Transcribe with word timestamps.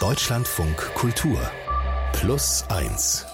Deutschlandfunk 0.00 0.76
Kultur 0.94 1.40
Plus 2.12 2.64
1 2.68 3.26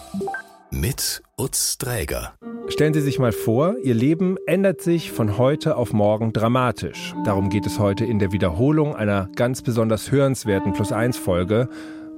mit 0.70 1.22
Utz 1.36 1.76
Dräger. 1.76 2.32
Stellen 2.68 2.94
Sie 2.94 3.02
sich 3.02 3.18
mal 3.18 3.32
vor, 3.32 3.76
Ihr 3.82 3.92
Leben 3.92 4.38
ändert 4.46 4.80
sich 4.80 5.12
von 5.12 5.36
heute 5.36 5.76
auf 5.76 5.92
morgen 5.92 6.32
dramatisch. 6.32 7.14
Darum 7.26 7.50
geht 7.50 7.66
es 7.66 7.78
heute 7.78 8.06
in 8.06 8.18
der 8.18 8.32
Wiederholung 8.32 8.96
einer 8.96 9.28
ganz 9.36 9.60
besonders 9.60 10.10
hörenswerten 10.10 10.72
Plus 10.72 10.90
1 10.90 11.18
Folge 11.18 11.68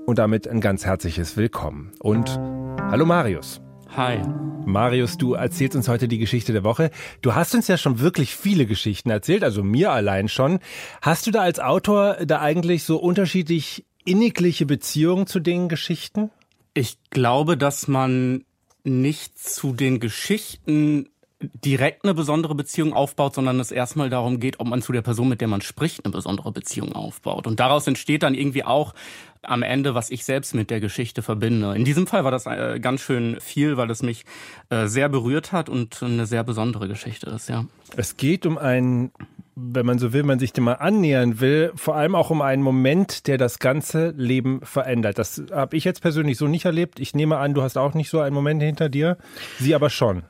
und 0.07 0.21
damit 0.21 0.47
ein 0.47 0.61
ganz 0.61 0.87
herzliches 0.87 1.37
Willkommen. 1.37 1.91
Und 1.99 2.39
hallo 2.79 3.05
Marius. 3.05 3.61
Hi. 3.97 4.21
Marius, 4.65 5.19
du 5.19 5.35
erzählst 5.35 5.75
uns 5.75 5.89
heute 5.89 6.07
die 6.07 6.19
Geschichte 6.19 6.53
der 6.53 6.63
Woche. 6.63 6.93
Du 7.21 7.35
hast 7.35 7.53
uns 7.57 7.67
ja 7.67 7.77
schon 7.77 7.99
wirklich 7.99 8.37
viele 8.37 8.67
Geschichten 8.67 9.11
erzählt, 9.11 9.43
also 9.43 9.65
mir 9.65 9.91
allein 9.91 10.29
schon. 10.29 10.61
Hast 11.03 11.27
du 11.27 11.33
da 11.33 11.41
als 11.41 11.59
Autor 11.59 12.19
da 12.25 12.41
eigentlich 12.41 12.85
so 12.85 12.99
unterschiedlich 12.99 13.85
innigliche 14.07 14.65
Beziehungen 14.65 15.27
zu 15.27 15.41
den 15.41 15.69
Geschichten? 15.69 16.31
Ich 16.73 16.99
glaube, 17.11 17.57
dass 17.57 17.89
man 17.89 18.45
nicht 18.85 19.39
zu 19.39 19.73
den 19.73 20.01
Geschichten 20.01 21.11
direkt 21.41 22.05
eine 22.05 22.15
besondere 22.15 22.55
Beziehung 22.55 22.95
aufbaut, 22.95 23.35
sondern 23.35 23.61
es 23.61 23.71
erstmal 23.71 24.09
darum 24.09 24.41
geht, 24.41 24.59
ob 24.59 24.69
man 24.69 24.81
zu 24.81 24.93
der 24.93 25.03
Person, 25.03 25.29
mit 25.29 25.41
der 25.41 25.49
man 25.49 25.61
spricht, 25.61 26.05
eine 26.05 26.13
besondere 26.13 26.51
Beziehung 26.51 26.95
aufbaut. 26.95 27.47
Und 27.47 27.61
daraus 27.61 27.87
entsteht 27.87 28.23
dann 28.23 28.35
irgendwie 28.35 28.65
auch 28.65 28.95
am 29.43 29.63
Ende, 29.63 29.95
was 29.95 30.11
ich 30.11 30.25
selbst 30.25 30.55
mit 30.55 30.71
der 30.71 30.81
Geschichte 30.81 31.23
verbinde. 31.23 31.75
In 31.77 31.85
diesem 31.85 32.07
Fall 32.07 32.25
war 32.25 32.31
das 32.31 32.47
äh, 32.47 32.81
ganz 32.81 33.03
schön 33.03 33.39
viel, 33.41 33.77
weil 33.77 33.91
es 33.91 34.03
mich 34.03 34.25
äh, 34.71 34.87
sehr 34.87 35.09
berührt 35.09 35.53
hat 35.53 35.69
und 35.69 36.03
eine 36.03 36.27
sehr 36.27 36.43
besondere 36.43 36.89
Geschichte 36.89 37.29
ist, 37.31 37.49
ja. 37.49 37.67
Es 37.97 38.17
geht 38.17 38.47
um 38.47 38.57
einen, 38.57 39.13
wenn 39.57 39.87
man 39.87 39.99
so 39.99 40.13
will, 40.13 40.23
man 40.23 40.39
sich 40.39 40.53
dem 40.53 40.65
mal 40.65 40.75
annähern 40.75 41.41
will, 41.41 41.73
vor 41.75 41.97
allem 41.97 42.15
auch 42.15 42.29
um 42.29 42.43
einen 42.43 42.63
Moment, 42.63 43.27
der 43.27 43.39
das 43.39 43.59
ganze 43.59 44.11
Leben 44.11 44.61
verändert. 44.63 45.19
Das 45.19 45.43
habe 45.51 45.77
ich 45.77 45.85
jetzt 45.85 46.03
persönlich 46.03 46.37
so 46.37 46.47
nicht 46.47 46.67
erlebt. 46.67 47.01
Ich 47.01 47.15
nehme 47.15 47.39
an, 47.39 47.55
du 47.55 47.63
hast 47.63 47.79
auch 47.79 47.95
nicht 47.95 48.11
so 48.11 48.21
einen 48.21 48.35
Moment 48.35 48.63
hinter 48.63 48.91
dir, 48.91 49.17
sie 49.59 49.75
aber 49.75 49.89
schon. 49.89 50.25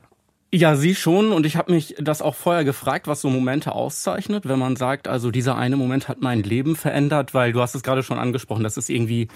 Ja, 0.53 0.77
sie 0.77 0.95
schon. 0.95 1.33
Und 1.33 1.45
ich 1.45 1.57
habe 1.57 1.73
mich 1.73 1.95
das 1.99 2.21
auch 2.21 2.33
vorher 2.33 2.63
gefragt, 2.63 3.07
was 3.07 3.19
so 3.19 3.29
Momente 3.29 3.73
auszeichnet, 3.73 4.47
wenn 4.47 4.57
man 4.57 4.77
sagt, 4.77 5.09
also 5.09 5.29
dieser 5.29 5.57
eine 5.57 5.75
Moment 5.75 6.07
hat 6.07 6.21
mein 6.21 6.41
Leben 6.41 6.77
verändert, 6.77 7.33
weil 7.33 7.51
du 7.51 7.59
hast 7.59 7.75
es 7.75 7.83
gerade 7.83 8.01
schon 8.01 8.17
angesprochen, 8.17 8.63
das 8.63 8.77
ist 8.77 8.89
irgendwie 8.89 9.27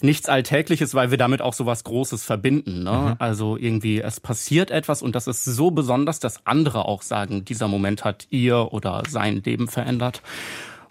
nichts 0.00 0.28
Alltägliches, 0.28 0.94
weil 0.94 1.12
wir 1.12 1.18
damit 1.18 1.40
auch 1.40 1.54
so 1.54 1.66
was 1.66 1.84
Großes 1.84 2.24
verbinden. 2.24 2.82
Ne? 2.82 2.90
Mhm. 2.90 3.14
Also 3.20 3.56
irgendwie, 3.56 4.00
es 4.00 4.18
passiert 4.18 4.72
etwas 4.72 5.02
und 5.02 5.14
das 5.14 5.28
ist 5.28 5.44
so 5.44 5.70
besonders, 5.70 6.18
dass 6.18 6.44
andere 6.46 6.86
auch 6.86 7.02
sagen, 7.02 7.44
dieser 7.44 7.68
Moment 7.68 8.04
hat 8.04 8.26
ihr 8.30 8.72
oder 8.72 9.04
sein 9.08 9.42
Leben 9.44 9.68
verändert. 9.68 10.20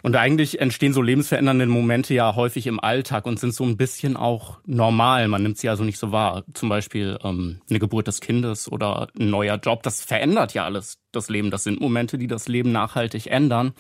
Und 0.05 0.15
eigentlich 0.15 0.61
entstehen 0.61 0.93
so 0.93 1.01
lebensverändernde 1.01 1.65
Momente 1.65 2.13
ja 2.13 2.35
häufig 2.35 2.67
im 2.67 2.79
Alltag 2.79 3.25
und 3.25 3.39
sind 3.39 3.55
so 3.55 3.63
ein 3.63 3.75
bisschen 3.75 4.15
auch 4.15 4.59
normal. 4.63 5.27
Man 5.27 5.41
nimmt 5.41 5.57
sie 5.57 5.67
also 5.67 5.83
nicht 5.83 5.97
so 5.97 6.11
wahr. 6.11 6.43
Zum 6.53 6.69
Beispiel 6.69 7.17
ähm, 7.23 7.59
eine 7.67 7.79
Geburt 7.79 8.05
des 8.05 8.21
Kindes 8.21 8.71
oder 8.71 9.07
ein 9.19 9.31
neuer 9.31 9.55
Job. 9.55 9.81
Das 9.81 10.03
verändert 10.03 10.53
ja 10.53 10.63
alles 10.63 10.99
das 11.11 11.27
Leben. 11.27 11.49
Das 11.49 11.63
sind 11.63 11.81
Momente, 11.81 12.19
die 12.19 12.27
das 12.27 12.47
Leben 12.47 12.71
nachhaltig 12.71 13.25
ändern. 13.31 13.73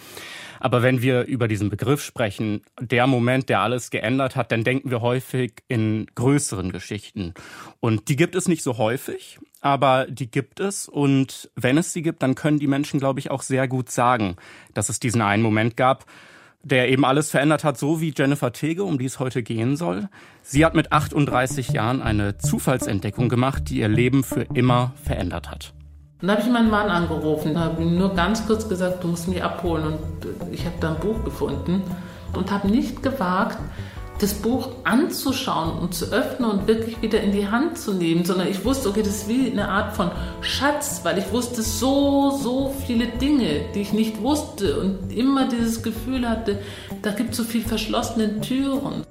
Aber 0.59 0.81
wenn 0.81 1.03
wir 1.03 1.25
über 1.25 1.47
diesen 1.47 1.69
Begriff 1.69 2.03
sprechen, 2.03 2.63
der 2.79 3.05
Moment, 3.05 3.47
der 3.49 3.59
alles 3.59 3.91
geändert 3.91 4.35
hat, 4.35 4.51
dann 4.51 4.63
denken 4.63 4.89
wir 4.89 5.01
häufig 5.01 5.61
in 5.67 6.07
größeren 6.15 6.71
Geschichten. 6.71 7.35
Und 7.79 8.09
die 8.09 8.15
gibt 8.15 8.33
es 8.33 8.47
nicht 8.47 8.63
so 8.63 8.79
häufig, 8.79 9.37
aber 9.65 10.05
die 10.07 10.29
gibt 10.29 10.59
es. 10.59 10.87
Und 10.87 11.49
wenn 11.55 11.79
es 11.79 11.91
sie 11.91 12.03
gibt, 12.03 12.21
dann 12.21 12.35
können 12.35 12.59
die 12.59 12.67
Menschen, 12.67 12.99
glaube 12.99 13.19
ich, 13.19 13.31
auch 13.31 13.41
sehr 13.41 13.67
gut 13.67 13.89
sagen, 13.89 14.35
dass 14.75 14.89
es 14.89 14.99
diesen 14.99 15.23
einen 15.23 15.41
Moment 15.41 15.75
gab, 15.75 16.05
der 16.61 16.87
eben 16.89 17.03
alles 17.03 17.31
verändert 17.31 17.63
hat, 17.63 17.75
so 17.75 17.99
wie 17.99 18.13
Jennifer 18.15 18.53
Tege, 18.53 18.83
um 18.83 18.99
die 18.99 19.05
es 19.05 19.19
heute 19.19 19.41
gehen 19.41 19.75
soll. 19.75 20.07
Sie 20.43 20.63
hat 20.63 20.75
mit 20.75 20.91
38 20.91 21.69
Jahren 21.69 22.03
eine 22.03 22.37
Zufallsentdeckung 22.37 23.27
gemacht, 23.27 23.63
die 23.69 23.79
ihr 23.79 23.87
Leben 23.87 24.23
für 24.23 24.43
immer 24.53 24.93
verändert 25.03 25.49
hat. 25.49 25.73
Dann 26.21 26.29
habe 26.29 26.41
ich 26.41 26.47
meinen 26.47 26.69
Mann 26.69 26.89
angerufen, 26.89 27.59
habe 27.59 27.81
ihm 27.81 27.97
nur 27.97 28.13
ganz 28.13 28.45
kurz 28.45 28.69
gesagt, 28.69 29.03
du 29.03 29.07
musst 29.07 29.27
mich 29.27 29.43
abholen. 29.43 29.97
Und 30.39 30.53
ich 30.53 30.63
habe 30.65 30.75
da 30.79 30.93
ein 30.93 30.99
Buch 30.99 31.23
gefunden 31.23 31.81
und 32.33 32.51
habe 32.51 32.67
nicht 32.67 33.01
gewagt, 33.01 33.57
das 34.19 34.33
Buch 34.33 34.69
anzuschauen 34.83 35.77
und 35.79 35.93
zu 35.93 36.05
öffnen 36.11 36.49
und 36.49 36.67
wirklich 36.67 37.01
wieder 37.01 37.21
in 37.21 37.31
die 37.31 37.47
Hand 37.47 37.77
zu 37.77 37.93
nehmen, 37.93 38.23
sondern 38.23 38.47
ich 38.47 38.63
wusste, 38.63 38.89
okay, 38.89 39.03
das 39.03 39.15
ist 39.15 39.27
wie 39.27 39.51
eine 39.51 39.67
Art 39.67 39.95
von 39.95 40.11
Schatz, 40.41 41.01
weil 41.03 41.17
ich 41.17 41.31
wusste 41.31 41.61
so, 41.61 42.31
so 42.31 42.73
viele 42.85 43.07
Dinge, 43.07 43.65
die 43.73 43.81
ich 43.81 43.93
nicht 43.93 44.21
wusste 44.21 44.79
und 44.79 45.13
immer 45.15 45.47
dieses 45.47 45.83
Gefühl 45.83 46.27
hatte, 46.27 46.59
da 47.01 47.11
gibt 47.11 47.31
es 47.31 47.37
so 47.37 47.43
viele 47.43 47.65
verschlossene 47.65 48.39
Türen. 48.41 49.03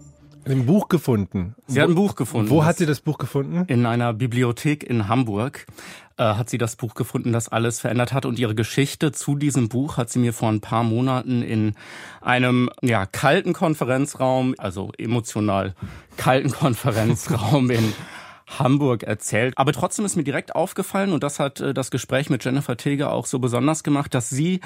Ein 0.46 0.66
Buch 0.66 0.88
gefunden. 0.88 1.54
Sie 1.66 1.80
hat 1.80 1.88
ein 1.88 1.94
Buch 1.94 2.14
gefunden. 2.14 2.50
Wo 2.50 2.64
hat 2.64 2.76
sie 2.76 2.86
das 2.86 3.00
Buch 3.00 3.18
gefunden? 3.18 3.64
In 3.66 3.86
einer 3.86 4.12
Bibliothek 4.12 4.84
in 4.84 5.08
Hamburg 5.08 5.66
äh, 6.16 6.22
hat 6.22 6.50
sie 6.50 6.58
das 6.58 6.76
Buch 6.76 6.94
gefunden, 6.94 7.32
das 7.32 7.48
alles 7.48 7.80
verändert 7.80 8.12
hat. 8.12 8.26
Und 8.26 8.38
ihre 8.38 8.54
Geschichte 8.54 9.12
zu 9.12 9.36
diesem 9.36 9.68
Buch 9.68 9.96
hat 9.96 10.10
sie 10.10 10.18
mir 10.18 10.32
vor 10.32 10.50
ein 10.50 10.60
paar 10.60 10.84
Monaten 10.84 11.42
in 11.42 11.74
einem 12.20 12.70
ja, 12.82 13.06
kalten 13.06 13.52
Konferenzraum, 13.52 14.54
also 14.58 14.92
emotional 14.98 15.74
kalten 16.16 16.50
Konferenzraum 16.52 17.70
in 17.70 17.92
Hamburg 18.46 19.02
erzählt. 19.02 19.54
Aber 19.56 19.72
trotzdem 19.72 20.04
ist 20.04 20.16
mir 20.16 20.24
direkt 20.24 20.54
aufgefallen, 20.54 21.12
und 21.12 21.22
das 21.22 21.40
hat 21.40 21.60
äh, 21.60 21.74
das 21.74 21.90
Gespräch 21.90 22.30
mit 22.30 22.44
Jennifer 22.44 22.76
Teger 22.76 23.12
auch 23.12 23.26
so 23.26 23.38
besonders 23.38 23.82
gemacht, 23.82 24.14
dass 24.14 24.30
sie 24.30 24.60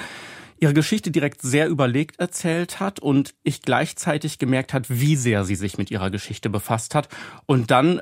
ihre 0.59 0.73
Geschichte 0.73 1.11
direkt 1.11 1.41
sehr 1.41 1.67
überlegt 1.67 2.19
erzählt 2.19 2.79
hat 2.79 2.99
und 2.99 3.33
ich 3.43 3.61
gleichzeitig 3.61 4.39
gemerkt 4.39 4.73
hat, 4.73 4.89
wie 4.89 5.15
sehr 5.15 5.43
sie 5.45 5.55
sich 5.55 5.77
mit 5.77 5.91
ihrer 5.91 6.09
Geschichte 6.09 6.49
befasst 6.49 6.95
hat 6.95 7.09
und 7.45 7.71
dann 7.71 8.01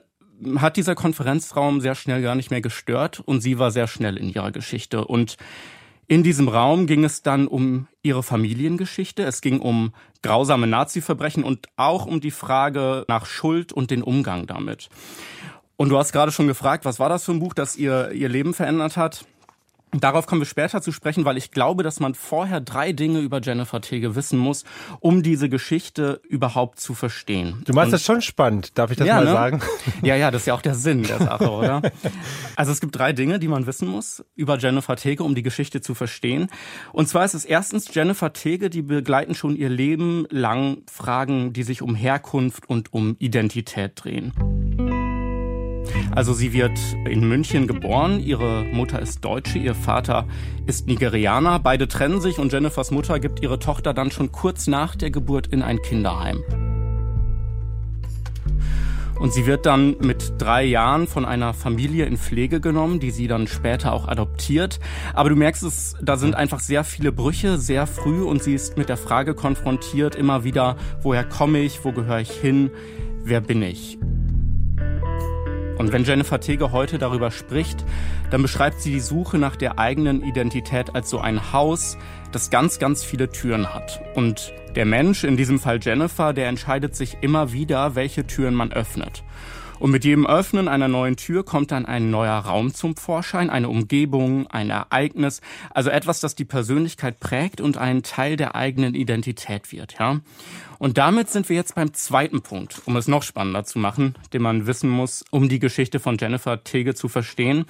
hat 0.57 0.77
dieser 0.77 0.95
Konferenzraum 0.95 1.81
sehr 1.81 1.95
schnell 1.95 2.21
gar 2.21 2.35
nicht 2.35 2.51
mehr 2.51 2.61
gestört 2.61 3.19
und 3.19 3.41
sie 3.41 3.59
war 3.59 3.71
sehr 3.71 3.87
schnell 3.87 4.17
in 4.17 4.29
ihrer 4.29 4.51
Geschichte. 4.51 5.05
Und 5.05 5.37
in 6.07 6.23
diesem 6.23 6.47
Raum 6.47 6.87
ging 6.87 7.03
es 7.03 7.23
dann 7.23 7.47
um 7.47 7.87
ihre 8.01 8.23
Familiengeschichte, 8.23 9.23
es 9.23 9.41
ging 9.41 9.59
um 9.59 9.93
grausame 10.21 10.67
Nazi-Verbrechen 10.67 11.43
und 11.43 11.67
auch 11.75 12.05
um 12.05 12.21
die 12.21 12.31
Frage 12.31 13.05
nach 13.07 13.25
Schuld 13.25 13.73
und 13.73 13.91
den 13.91 14.03
Umgang 14.03 14.47
damit. 14.47 14.89
Und 15.75 15.89
du 15.89 15.97
hast 15.97 16.11
gerade 16.11 16.31
schon 16.31 16.47
gefragt, 16.47 16.85
was 16.85 16.99
war 16.99 17.09
das 17.09 17.23
für 17.23 17.33
ein 17.33 17.39
Buch, 17.39 17.53
das 17.53 17.75
ihr, 17.75 18.11
ihr 18.11 18.29
Leben 18.29 18.53
verändert 18.53 18.97
hat? 18.97 19.25
Darauf 19.91 20.27
kommen 20.27 20.41
wir 20.41 20.45
später 20.45 20.81
zu 20.81 20.91
sprechen, 20.91 21.23
weil 21.23 21.37
ich 21.37 21.51
glaube, 21.51 21.81
dass 21.81 22.01
man 22.01 22.13
vorher 22.13 22.59
drei 22.59 22.91
Dinge 22.91 23.19
über 23.19 23.39
Jennifer 23.41 23.79
Tege 23.79 24.15
wissen 24.15 24.37
muss, 24.37 24.65
um 24.99 25.23
diese 25.23 25.47
Geschichte 25.47 26.21
überhaupt 26.27 26.81
zu 26.81 26.93
verstehen. 26.93 27.61
Du 27.65 27.71
machst 27.73 27.93
das 27.93 28.03
schon 28.03 28.21
spannend, 28.21 28.77
darf 28.77 28.91
ich 28.91 28.97
das 28.97 29.07
ja, 29.07 29.15
mal 29.15 29.25
ne? 29.25 29.31
sagen? 29.31 29.61
Ja, 30.03 30.15
ja, 30.15 30.29
das 30.29 30.41
ist 30.43 30.45
ja 30.45 30.53
auch 30.53 30.61
der 30.61 30.75
Sinn 30.75 31.03
der 31.03 31.19
Sache, 31.19 31.49
oder? 31.49 31.81
Also 32.55 32.71
es 32.71 32.81
gibt 32.81 32.95
drei 32.97 33.13
Dinge, 33.13 33.39
die 33.39 33.47
man 33.47 33.67
wissen 33.67 33.87
muss 33.87 34.25
über 34.35 34.57
Jennifer 34.57 34.95
Tege, 34.95 35.23
um 35.23 35.35
die 35.35 35.43
Geschichte 35.43 35.79
zu 35.79 35.93
verstehen. 35.93 36.47
Und 36.91 37.07
zwar 37.07 37.23
ist 37.23 37.35
es 37.35 37.45
erstens 37.45 37.93
Jennifer 37.93 38.33
Tege, 38.33 38.69
die 38.69 38.81
begleiten 38.81 39.35
schon 39.35 39.55
ihr 39.55 39.69
Leben 39.69 40.25
lang 40.31 40.79
Fragen, 40.91 41.53
die 41.53 41.63
sich 41.63 41.81
um 41.81 41.93
Herkunft 41.93 42.67
und 42.67 42.93
um 42.93 43.15
Identität 43.19 43.91
drehen. 43.95 44.96
Also 46.15 46.33
sie 46.33 46.53
wird 46.53 46.79
in 47.05 47.27
München 47.27 47.67
geboren, 47.67 48.19
ihre 48.19 48.63
Mutter 48.65 48.99
ist 48.99 49.23
Deutsche, 49.23 49.59
ihr 49.59 49.75
Vater 49.75 50.25
ist 50.65 50.87
Nigerianer. 50.87 51.59
Beide 51.59 51.87
trennen 51.87 52.21
sich 52.21 52.39
und 52.39 52.51
Jennifers 52.51 52.91
Mutter 52.91 53.19
gibt 53.19 53.41
ihre 53.41 53.59
Tochter 53.59 53.93
dann 53.93 54.11
schon 54.11 54.31
kurz 54.31 54.67
nach 54.67 54.95
der 54.95 55.11
Geburt 55.11 55.47
in 55.47 55.61
ein 55.61 55.81
Kinderheim. 55.81 56.43
Und 59.19 59.33
sie 59.33 59.47
wird 59.47 59.65
dann 59.65 59.97
mit 59.99 60.33
drei 60.37 60.63
Jahren 60.63 61.07
von 61.07 61.25
einer 61.25 61.53
Familie 61.53 62.05
in 62.05 62.17
Pflege 62.17 62.61
genommen, 62.61 62.99
die 62.99 63.11
sie 63.11 63.27
dann 63.27 63.47
später 63.47 63.93
auch 63.93 64.07
adoptiert. 64.07 64.79
Aber 65.13 65.29
du 65.29 65.35
merkst 65.35 65.63
es, 65.63 65.95
da 66.01 66.17
sind 66.17 66.35
einfach 66.35 66.59
sehr 66.59 66.83
viele 66.83 67.11
Brüche 67.11 67.57
sehr 67.57 67.87
früh 67.87 68.21
und 68.21 68.43
sie 68.43 68.53
ist 68.53 68.77
mit 68.77 68.89
der 68.89 68.97
Frage 68.97 69.33
konfrontiert 69.33 70.15
immer 70.15 70.43
wieder, 70.43 70.77
woher 71.01 71.23
komme 71.23 71.59
ich, 71.59 71.83
wo 71.83 71.91
gehöre 71.91 72.19
ich 72.21 72.31
hin, 72.31 72.69
wer 73.23 73.41
bin 73.41 73.63
ich? 73.63 73.97
Und 75.77 75.91
wenn 75.91 76.03
Jennifer 76.03 76.39
Tege 76.39 76.71
heute 76.71 76.97
darüber 76.97 77.31
spricht, 77.31 77.85
dann 78.31 78.41
beschreibt 78.41 78.81
sie 78.81 78.91
die 78.91 78.99
Suche 78.99 79.37
nach 79.37 79.55
der 79.55 79.77
eigenen 79.77 80.23
Identität 80.23 80.95
als 80.95 81.09
so 81.09 81.19
ein 81.19 81.53
Haus, 81.53 81.97
das 82.31 82.49
ganz, 82.49 82.79
ganz 82.79 83.03
viele 83.03 83.29
Türen 83.29 83.73
hat. 83.73 84.01
Und 84.15 84.53
der 84.75 84.85
Mensch, 84.85 85.23
in 85.23 85.37
diesem 85.37 85.59
Fall 85.59 85.79
Jennifer, 85.81 86.33
der 86.33 86.49
entscheidet 86.49 86.95
sich 86.95 87.17
immer 87.21 87.51
wieder, 87.51 87.95
welche 87.95 88.25
Türen 88.25 88.53
man 88.53 88.71
öffnet. 88.71 89.23
Und 89.79 89.91
mit 89.91 90.05
jedem 90.05 90.25
Öffnen 90.25 90.67
einer 90.67 90.87
neuen 90.87 91.17
Tür 91.17 91.45
kommt 91.45 91.71
dann 91.71 91.85
ein 91.85 92.09
neuer 92.09 92.37
Raum 92.37 92.73
zum 92.73 92.95
Vorschein, 92.95 93.49
eine 93.49 93.69
Umgebung, 93.69 94.47
ein 94.47 94.71
Ereignis, 94.71 95.41
also 95.69 95.91
etwas, 95.91 96.19
das 96.19 96.33
die 96.33 96.45
Persönlichkeit 96.45 97.19
prägt 97.19 97.61
und 97.61 97.77
ein 97.77 98.01
Teil 98.01 98.37
der 98.37 98.55
eigenen 98.55 98.95
Identität 98.95 99.71
wird, 99.71 99.95
ja. 99.99 100.19
Und 100.79 100.97
damit 100.97 101.29
sind 101.29 101.49
wir 101.49 101.55
jetzt 101.55 101.75
beim 101.75 101.93
zweiten 101.93 102.41
Punkt, 102.41 102.81
um 102.85 102.95
es 102.97 103.07
noch 103.07 103.23
spannender 103.23 103.63
zu 103.63 103.79
machen, 103.79 104.15
den 104.33 104.41
man 104.41 104.67
wissen 104.67 104.89
muss, 104.89 105.23
um 105.31 105.49
die 105.49 105.59
Geschichte 105.59 105.99
von 105.99 106.17
Jennifer 106.17 106.63
Tege 106.63 106.95
zu 106.95 107.07
verstehen. 107.07 107.65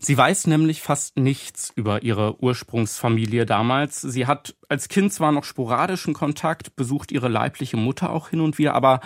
Sie 0.00 0.16
weiß 0.16 0.46
nämlich 0.46 0.82
fast 0.82 1.16
nichts 1.16 1.72
über 1.74 2.02
ihre 2.02 2.42
Ursprungsfamilie 2.42 3.46
damals. 3.46 4.00
Sie 4.00 4.26
hat 4.26 4.54
als 4.68 4.88
Kind 4.88 5.12
zwar 5.12 5.32
noch 5.32 5.44
sporadischen 5.44 6.14
Kontakt, 6.14 6.76
besucht 6.76 7.12
ihre 7.12 7.28
leibliche 7.28 7.76
Mutter 7.76 8.10
auch 8.10 8.30
hin 8.30 8.40
und 8.40 8.58
wieder, 8.58 8.74
aber 8.74 9.00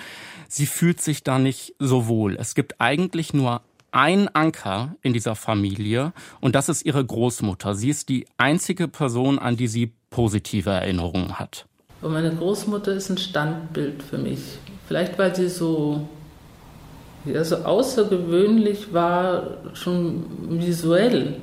sie 0.49 0.67
fühlt 0.67 1.01
sich 1.01 1.23
da 1.25 1.39
nicht 1.39 1.75
so 1.79 2.07
wohl. 2.07 2.37
Es 2.37 2.55
gibt 2.55 2.81
eigentlich 2.81 3.35
nur 3.35 3.63
ein 3.93 4.29
Anker 4.35 4.97
in 5.03 5.13
dieser 5.13 5.35
Familie 5.35 6.13
und 6.41 6.55
das 6.55 6.69
ist 6.69 6.85
ihre 6.85 7.05
Großmutter. 7.05 7.75
Sie 7.75 7.89
ist 7.89 8.09
die 8.09 8.27
einzige 8.37 8.89
Person, 8.89 9.39
an 9.39 9.57
die 9.57 9.69
sie 9.69 9.93
positive 10.11 10.71
Erinnerungen 10.71 11.39
hat. 11.39 11.67
Und 12.03 12.13
meine 12.13 12.35
Großmutter 12.35 12.93
ist 12.93 13.11
ein 13.11 13.19
Standbild 13.19 14.03
für 14.03 14.19
mich. 14.19 14.41
Vielleicht 14.89 15.19
weil 15.19 15.35
sie 15.35 15.49
so, 15.49 16.09
ja, 17.25 17.45
so 17.45 17.57
außergewöhnlich 17.57 18.93
war, 18.93 19.59
schon 19.75 20.25
visuell. 20.49 21.37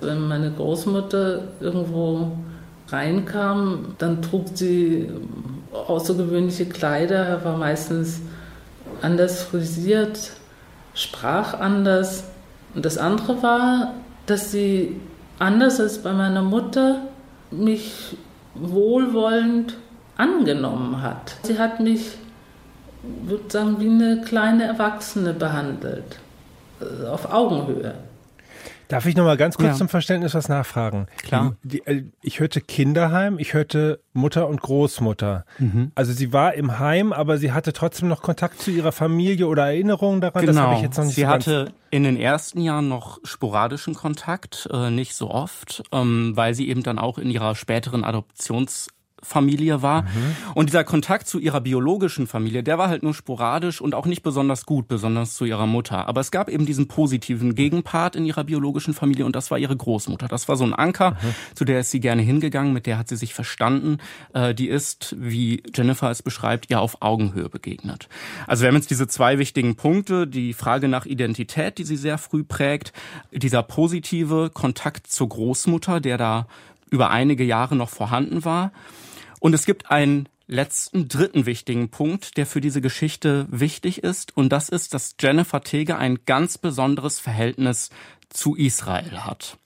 Wenn 0.00 0.28
meine 0.28 0.50
Großmutter 0.52 1.42
irgendwo 1.60 2.32
reinkam, 2.88 3.94
dann 3.98 4.22
trug 4.22 4.46
sie 4.54 5.10
außergewöhnliche 5.72 6.66
Kleider, 6.66 7.44
war 7.44 7.56
meistens 7.56 8.20
anders 9.00 9.42
frisiert, 9.42 10.30
sprach 10.94 11.58
anders. 11.58 12.24
Und 12.74 12.84
das 12.84 12.98
andere 12.98 13.42
war, 13.42 13.94
dass 14.26 14.52
sie 14.52 14.96
anders 15.38 15.80
als 15.80 15.98
bei 15.98 16.12
meiner 16.12 16.42
Mutter 16.42 17.02
mich 17.50 18.16
wohlwollend 18.54 19.76
angenommen 20.16 21.02
hat. 21.02 21.36
Sie 21.42 21.58
hat 21.58 21.80
mich, 21.80 22.12
würde 23.02 23.44
sagen, 23.48 23.76
wie 23.80 23.88
eine 23.88 24.22
kleine 24.22 24.64
Erwachsene 24.64 25.32
behandelt, 25.32 26.18
äh, 26.80 27.06
auf 27.06 27.32
Augenhöhe. 27.32 27.94
Darf 28.92 29.06
ich 29.06 29.16
noch 29.16 29.24
mal 29.24 29.38
ganz 29.38 29.56
kurz 29.56 29.68
ja. 29.68 29.74
zum 29.74 29.88
Verständnis 29.88 30.34
was 30.34 30.50
nachfragen? 30.50 31.06
Klar. 31.22 31.56
Die, 31.62 31.68
die, 31.68 31.86
äh, 31.86 32.04
ich 32.20 32.40
hörte 32.40 32.60
Kinderheim, 32.60 33.38
ich 33.38 33.54
hörte 33.54 34.00
Mutter 34.12 34.46
und 34.48 34.60
Großmutter. 34.60 35.46
Mhm. 35.58 35.92
Also 35.94 36.12
sie 36.12 36.34
war 36.34 36.52
im 36.52 36.78
Heim, 36.78 37.14
aber 37.14 37.38
sie 37.38 37.52
hatte 37.52 37.72
trotzdem 37.72 38.08
noch 38.08 38.20
Kontakt 38.20 38.60
zu 38.60 38.70
ihrer 38.70 38.92
Familie 38.92 39.46
oder 39.46 39.64
Erinnerungen 39.64 40.20
daran. 40.20 40.44
Genau. 40.44 40.52
Das 40.52 40.62
habe 40.62 40.74
ich 40.76 40.82
jetzt 40.82 40.98
noch 40.98 41.04
nicht 41.06 41.14
sie 41.14 41.22
so 41.22 41.28
hatte 41.28 41.72
in 41.90 42.02
den 42.02 42.18
ersten 42.18 42.60
Jahren 42.60 42.88
noch 42.88 43.18
sporadischen 43.24 43.94
Kontakt, 43.94 44.68
äh, 44.70 44.90
nicht 44.90 45.14
so 45.14 45.30
oft, 45.30 45.82
ähm, 45.90 46.32
weil 46.34 46.52
sie 46.52 46.68
eben 46.68 46.82
dann 46.82 46.98
auch 46.98 47.16
in 47.16 47.30
ihrer 47.30 47.54
späteren 47.54 48.04
Adoptions 48.04 48.88
Familie 49.22 49.82
war. 49.82 50.02
Mhm. 50.02 50.08
Und 50.54 50.68
dieser 50.68 50.84
Kontakt 50.84 51.28
zu 51.28 51.38
ihrer 51.38 51.60
biologischen 51.60 52.26
Familie, 52.26 52.62
der 52.62 52.78
war 52.78 52.88
halt 52.88 53.02
nur 53.02 53.14
sporadisch 53.14 53.80
und 53.80 53.94
auch 53.94 54.06
nicht 54.06 54.22
besonders 54.22 54.66
gut, 54.66 54.88
besonders 54.88 55.34
zu 55.34 55.44
ihrer 55.44 55.66
Mutter. 55.66 56.08
Aber 56.08 56.20
es 56.20 56.30
gab 56.30 56.48
eben 56.48 56.66
diesen 56.66 56.88
positiven 56.88 57.54
Gegenpart 57.54 58.16
in 58.16 58.24
ihrer 58.24 58.44
biologischen 58.44 58.94
Familie 58.94 59.24
und 59.24 59.36
das 59.36 59.50
war 59.50 59.58
ihre 59.58 59.76
Großmutter. 59.76 60.28
Das 60.28 60.48
war 60.48 60.56
so 60.56 60.64
ein 60.64 60.74
Anker, 60.74 61.12
mhm. 61.12 61.54
zu 61.54 61.64
der 61.64 61.80
ist 61.80 61.90
sie 61.90 62.00
gerne 62.00 62.22
hingegangen, 62.22 62.72
mit 62.72 62.86
der 62.86 62.98
hat 62.98 63.08
sie 63.08 63.16
sich 63.16 63.32
verstanden. 63.32 63.98
Äh, 64.34 64.54
die 64.54 64.68
ist, 64.68 65.14
wie 65.18 65.62
Jennifer 65.74 66.10
es 66.10 66.22
beschreibt, 66.22 66.70
ihr 66.70 66.80
auf 66.80 67.00
Augenhöhe 67.00 67.48
begegnet. 67.48 68.08
Also 68.46 68.62
wir 68.62 68.68
haben 68.68 68.76
jetzt 68.76 68.90
diese 68.90 69.06
zwei 69.06 69.38
wichtigen 69.38 69.76
Punkte, 69.76 70.26
die 70.26 70.52
Frage 70.52 70.88
nach 70.88 71.06
Identität, 71.06 71.78
die 71.78 71.84
sie 71.84 71.96
sehr 71.96 72.18
früh 72.18 72.42
prägt, 72.42 72.92
dieser 73.30 73.62
positive 73.62 74.50
Kontakt 74.52 75.06
zur 75.06 75.28
Großmutter, 75.28 76.00
der 76.00 76.18
da 76.18 76.46
über 76.90 77.10
einige 77.10 77.44
Jahre 77.44 77.74
noch 77.76 77.88
vorhanden 77.88 78.44
war 78.44 78.72
und 79.42 79.54
es 79.54 79.66
gibt 79.66 79.90
einen 79.90 80.28
letzten, 80.46 81.08
dritten 81.08 81.46
wichtigen 81.46 81.88
Punkt, 81.88 82.36
der 82.36 82.46
für 82.46 82.60
diese 82.60 82.80
Geschichte 82.80 83.48
wichtig 83.50 84.04
ist. 84.04 84.36
Und 84.36 84.50
das 84.50 84.68
ist, 84.68 84.94
dass 84.94 85.16
Jennifer 85.20 85.62
Tege 85.62 85.98
ein 85.98 86.20
ganz 86.26 86.58
besonderes 86.58 87.18
Verhältnis 87.18 87.90
zu 88.28 88.54
Israel 88.54 89.24
hat. 89.24 89.58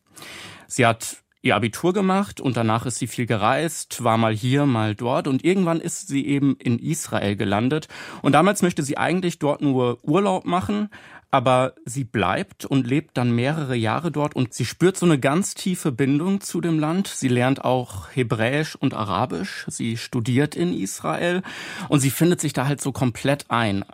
Sie 0.66 0.86
hat 0.86 1.18
ihr 1.42 1.56
Abitur 1.56 1.92
gemacht 1.92 2.40
und 2.40 2.56
danach 2.56 2.86
ist 2.86 2.98
sie 2.98 3.06
viel 3.06 3.26
gereist, 3.26 4.02
war 4.02 4.16
mal 4.16 4.34
hier, 4.34 4.64
mal 4.64 4.94
dort 4.94 5.28
und 5.28 5.44
irgendwann 5.44 5.80
ist 5.80 6.08
sie 6.08 6.26
eben 6.26 6.56
in 6.56 6.78
Israel 6.78 7.36
gelandet. 7.36 7.86
Und 8.22 8.32
damals 8.32 8.62
möchte 8.62 8.82
sie 8.82 8.96
eigentlich 8.96 9.38
dort 9.38 9.60
nur 9.60 9.98
Urlaub 10.02 10.46
machen, 10.46 10.88
aber 11.30 11.74
sie 11.84 12.04
bleibt 12.04 12.64
und 12.64 12.86
lebt 12.86 13.16
dann 13.16 13.34
mehrere 13.34 13.76
Jahre 13.76 14.10
dort 14.10 14.34
und 14.34 14.54
sie 14.54 14.64
spürt 14.64 14.96
so 14.96 15.06
eine 15.06 15.18
ganz 15.18 15.54
tiefe 15.54 15.92
Bindung 15.92 16.40
zu 16.40 16.60
dem 16.60 16.78
Land. 16.78 17.08
Sie 17.08 17.28
lernt 17.28 17.64
auch 17.64 18.08
Hebräisch 18.12 18.76
und 18.76 18.94
Arabisch. 18.94 19.66
Sie 19.68 19.96
studiert 19.96 20.54
in 20.54 20.72
Israel 20.72 21.42
und 21.88 22.00
sie 22.00 22.10
findet 22.10 22.40
sich 22.40 22.52
da 22.52 22.66
halt 22.66 22.80
so 22.80 22.92
komplett 22.92 23.50
ein. 23.50 23.84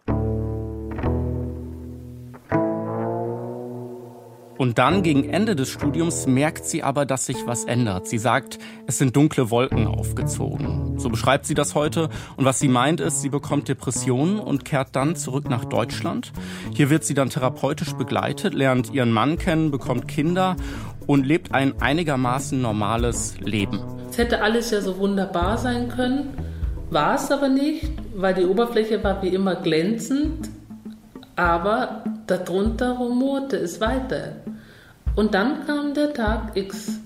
Und 4.63 4.79
dann 4.79 5.03
gegen 5.03 5.29
Ende 5.29 5.57
des 5.57 5.71
Studiums 5.71 6.29
merkt 6.29 6.67
sie 6.67 6.85
aber, 6.85 7.05
dass 7.05 7.27
sich 7.27 7.49
was 7.49 7.65
ändert. 7.65 8.07
Sie 8.07 8.19
sagt, 8.19 8.61
es 8.87 8.97
sind 8.97 9.17
dunkle 9.17 9.51
Wolken 9.51 9.89
aufgezogen. 9.89 11.01
So 11.01 11.09
beschreibt 11.09 11.47
sie 11.47 11.55
das 11.55 11.75
heute. 11.75 12.11
Und 12.37 12.45
was 12.45 12.61
sie 12.61 12.69
meint 12.69 13.01
ist, 13.01 13.23
sie 13.23 13.29
bekommt 13.29 13.67
Depressionen 13.67 14.39
und 14.39 14.65
kehrt 14.65 14.95
dann 14.95 15.17
zurück 15.17 15.51
nach 15.51 15.65
Deutschland. 15.65 16.31
Hier 16.73 16.91
wird 16.91 17.03
sie 17.03 17.15
dann 17.15 17.29
therapeutisch 17.29 17.95
begleitet, 17.95 18.55
lernt 18.55 18.95
ihren 18.95 19.11
Mann 19.11 19.37
kennen, 19.37 19.73
bekommt 19.73 20.07
Kinder 20.07 20.55
und 21.09 21.27
lebt 21.27 21.53
ein 21.53 21.83
einigermaßen 21.83 22.63
normales 22.63 23.41
Leben. 23.41 23.81
Es 24.11 24.19
hätte 24.19 24.43
alles 24.43 24.71
ja 24.71 24.81
so 24.81 24.97
wunderbar 24.97 25.59
sein 25.59 25.89
können, 25.89 26.35
war 26.89 27.17
es 27.17 27.33
aber 27.33 27.49
nicht, 27.49 27.91
weil 28.15 28.35
die 28.35 28.45
Oberfläche 28.45 29.03
war 29.03 29.25
wie 29.25 29.31
immer 29.31 29.57
glänzend, 29.57 30.51
aber 31.35 32.05
darunter 32.29 32.93
rumorte 32.93 33.57
es 33.57 33.81
weiter. 33.81 34.37
Und 35.15 35.35
dann 35.35 35.67
kam 35.67 35.93
der 35.93 36.15
Tag 36.15 36.57
X. 36.57 37.01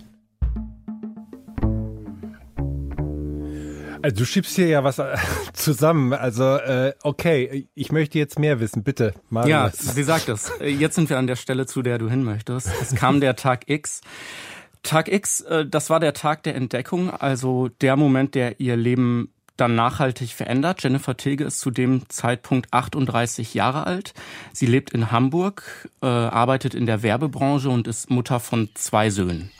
Also 4.00 4.16
du 4.18 4.24
schiebst 4.24 4.54
hier 4.54 4.68
ja 4.68 4.84
was 4.84 5.00
äh, 5.00 5.16
zusammen. 5.52 6.12
Also 6.12 6.44
äh, 6.44 6.94
okay, 7.02 7.68
ich 7.74 7.90
möchte 7.90 8.18
jetzt 8.18 8.38
mehr 8.38 8.60
wissen, 8.60 8.84
bitte. 8.84 9.14
Marius. 9.30 9.50
Ja, 9.50 9.70
sie 9.72 10.04
sagt 10.04 10.28
es. 10.28 10.52
Jetzt 10.60 10.94
sind 10.94 11.10
wir 11.10 11.18
an 11.18 11.26
der 11.26 11.34
Stelle, 11.34 11.66
zu 11.66 11.82
der 11.82 11.98
du 11.98 12.08
hin 12.08 12.22
möchtest. 12.22 12.70
Es 12.80 12.94
kam 12.94 13.20
der 13.20 13.34
Tag 13.34 13.68
X. 13.68 14.02
Tag 14.84 15.10
X, 15.10 15.40
äh, 15.40 15.66
das 15.66 15.90
war 15.90 15.98
der 15.98 16.12
Tag 16.12 16.44
der 16.44 16.54
Entdeckung, 16.54 17.10
also 17.10 17.68
der 17.68 17.96
Moment, 17.96 18.36
der 18.36 18.60
ihr 18.60 18.76
Leben 18.76 19.32
dann 19.56 19.74
nachhaltig 19.74 20.34
verändert. 20.34 20.82
Jennifer 20.82 21.16
Tilge 21.16 21.44
ist 21.44 21.60
zu 21.60 21.70
dem 21.70 22.08
Zeitpunkt 22.08 22.72
38 22.72 23.54
Jahre 23.54 23.86
alt. 23.86 24.14
Sie 24.52 24.66
lebt 24.66 24.90
in 24.90 25.10
Hamburg, 25.10 25.88
äh, 26.02 26.06
arbeitet 26.06 26.74
in 26.74 26.86
der 26.86 27.02
Werbebranche 27.02 27.68
und 27.68 27.88
ist 27.88 28.10
Mutter 28.10 28.40
von 28.40 28.68
zwei 28.74 29.10
Söhnen. 29.10 29.50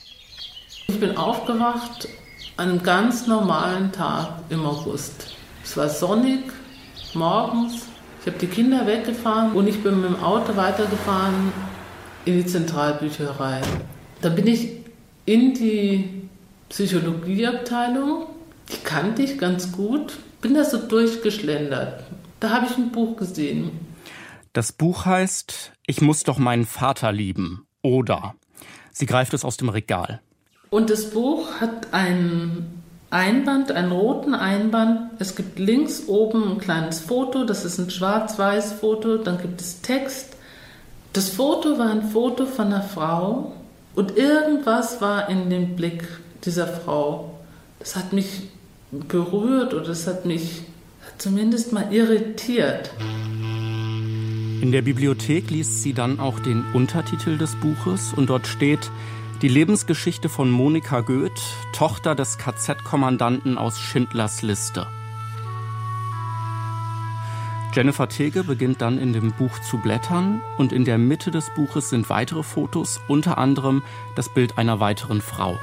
Ich 0.89 1.01
bin 1.01 1.17
aufgewacht 1.17 2.09
an 2.57 2.71
einem 2.71 2.83
ganz 2.83 3.27
normalen 3.27 3.93
Tag 3.93 4.29
im 4.51 4.65
August. 4.65 5.37
Es 5.65 5.77
war 5.77 5.89
sonnig, 5.89 6.41
morgens. 7.15 7.87
Ich 8.21 8.27
habe 8.27 8.39
die 8.39 8.47
Kinder 8.47 8.87
weggefahren 8.87 9.53
und 9.53 9.69
ich 9.69 9.83
bin 9.83 10.01
mit 10.01 10.11
dem 10.11 10.23
Auto 10.23 10.57
weitergefahren 10.57 11.53
in 12.25 12.39
die 12.39 12.47
Zentralbücherei. 12.47 13.63
Da 14.21 14.29
bin 14.29 14.47
ich 14.47 14.71
in 15.27 15.55
die 15.55 16.29
Psychologieabteilung 16.69 18.27
die 18.71 18.83
kannte 18.83 19.23
ich 19.23 19.39
ganz 19.39 19.73
gut, 19.73 20.15
bin 20.41 20.55
da 20.55 20.65
so 20.65 20.79
durchgeschlendert. 20.79 22.05
Da 22.41 22.51
habe 22.51 22.67
ich 22.67 22.77
ein 22.77 22.93
Buch 22.93 23.17
gesehen. 23.17 23.71
Das 24.53 24.73
Buch 24.73 25.05
heißt 25.05 25.73
Ich 25.87 26.01
muss 26.01 26.23
doch 26.23 26.39
meinen 26.39 26.67
Vater 26.67 27.13
lieben. 27.13 27.67
Oder 27.83 28.35
sie 28.93 29.07
greift 29.07 29.35
es 29.35 29.45
aus 29.45 29.57
dem 29.57 29.69
Regal. 29.69 30.21
Und 30.71 30.91
das 30.91 31.11
Buch 31.11 31.61
hat 31.61 31.93
einen 31.93 32.83
Einband, 33.11 33.71
einen 33.71 33.93
roten 33.93 34.35
Einband. 34.35 35.13
Es 35.21 35.37
gibt 35.37 35.59
links 35.59 36.09
oben 36.09 36.53
ein 36.53 36.59
kleines 36.59 37.01
Foto, 37.01 37.45
das 37.45 37.65
ist 37.65 37.79
ein 37.79 37.91
schwarz-weiß 37.91 38.73
Foto. 38.75 39.19
Dann 39.19 39.39
gibt 39.39 39.61
es 39.61 39.81
Text. 39.83 40.37
Das 41.13 41.31
Foto 41.31 41.79
war 41.79 41.91
ein 41.91 42.11
Foto 42.11 42.47
von 42.47 42.67
einer 42.67 42.83
Frau 42.83 43.53
und 43.95 44.17
irgendwas 44.17 45.01
war 45.01 45.29
in 45.29 45.49
dem 45.49 45.77
Blick 45.77 46.07
dieser 46.45 46.67
Frau. 46.67 47.39
Das 47.79 47.97
hat 47.97 48.13
mich 48.13 48.49
berührt 48.91 49.75
oder 49.75 49.89
es 49.89 50.07
hat 50.07 50.27
mich 50.27 50.63
zumindest 51.19 51.73
mal 51.73 51.93
irritiert. 51.93 52.91
In 54.61 54.73
der 54.73 54.83
Bibliothek 54.83 55.51
liest 55.51 55.83
sie 55.83 55.93
dann 55.93 56.19
auch 56.19 56.41
den 56.41 56.65
Untertitel 56.73 57.37
des 57.39 57.55
Buches 57.57 58.13
und 58.15 58.31
dort 58.31 58.47
steht 58.47 58.91
Die 59.43 59.49
Lebensgeschichte 59.49 60.31
von 60.31 60.51
Monika 60.51 61.01
Goeth, 61.01 61.43
Tochter 61.75 62.15
des 62.15 62.39
KZ-Kommandanten 62.39 63.59
aus 63.59 63.79
Schindlers 63.79 64.41
Liste. 64.41 64.87
Jennifer 67.75 68.09
Tege 68.09 68.45
beginnt 68.45 68.81
dann 68.81 68.99
in 68.99 69.13
dem 69.13 69.33
Buch 69.33 69.59
zu 69.59 69.77
blättern 69.77 70.41
und 70.57 70.73
in 70.73 70.87
der 70.87 70.97
Mitte 70.97 71.31
des 71.31 71.51
Buches 71.55 71.91
sind 71.91 72.09
weitere 72.09 72.43
Fotos, 72.43 72.99
unter 73.09 73.37
anderem 73.37 73.83
das 74.15 74.33
Bild 74.33 74.57
einer 74.57 74.81
weiteren 74.81 75.21
Frau. 75.21 75.59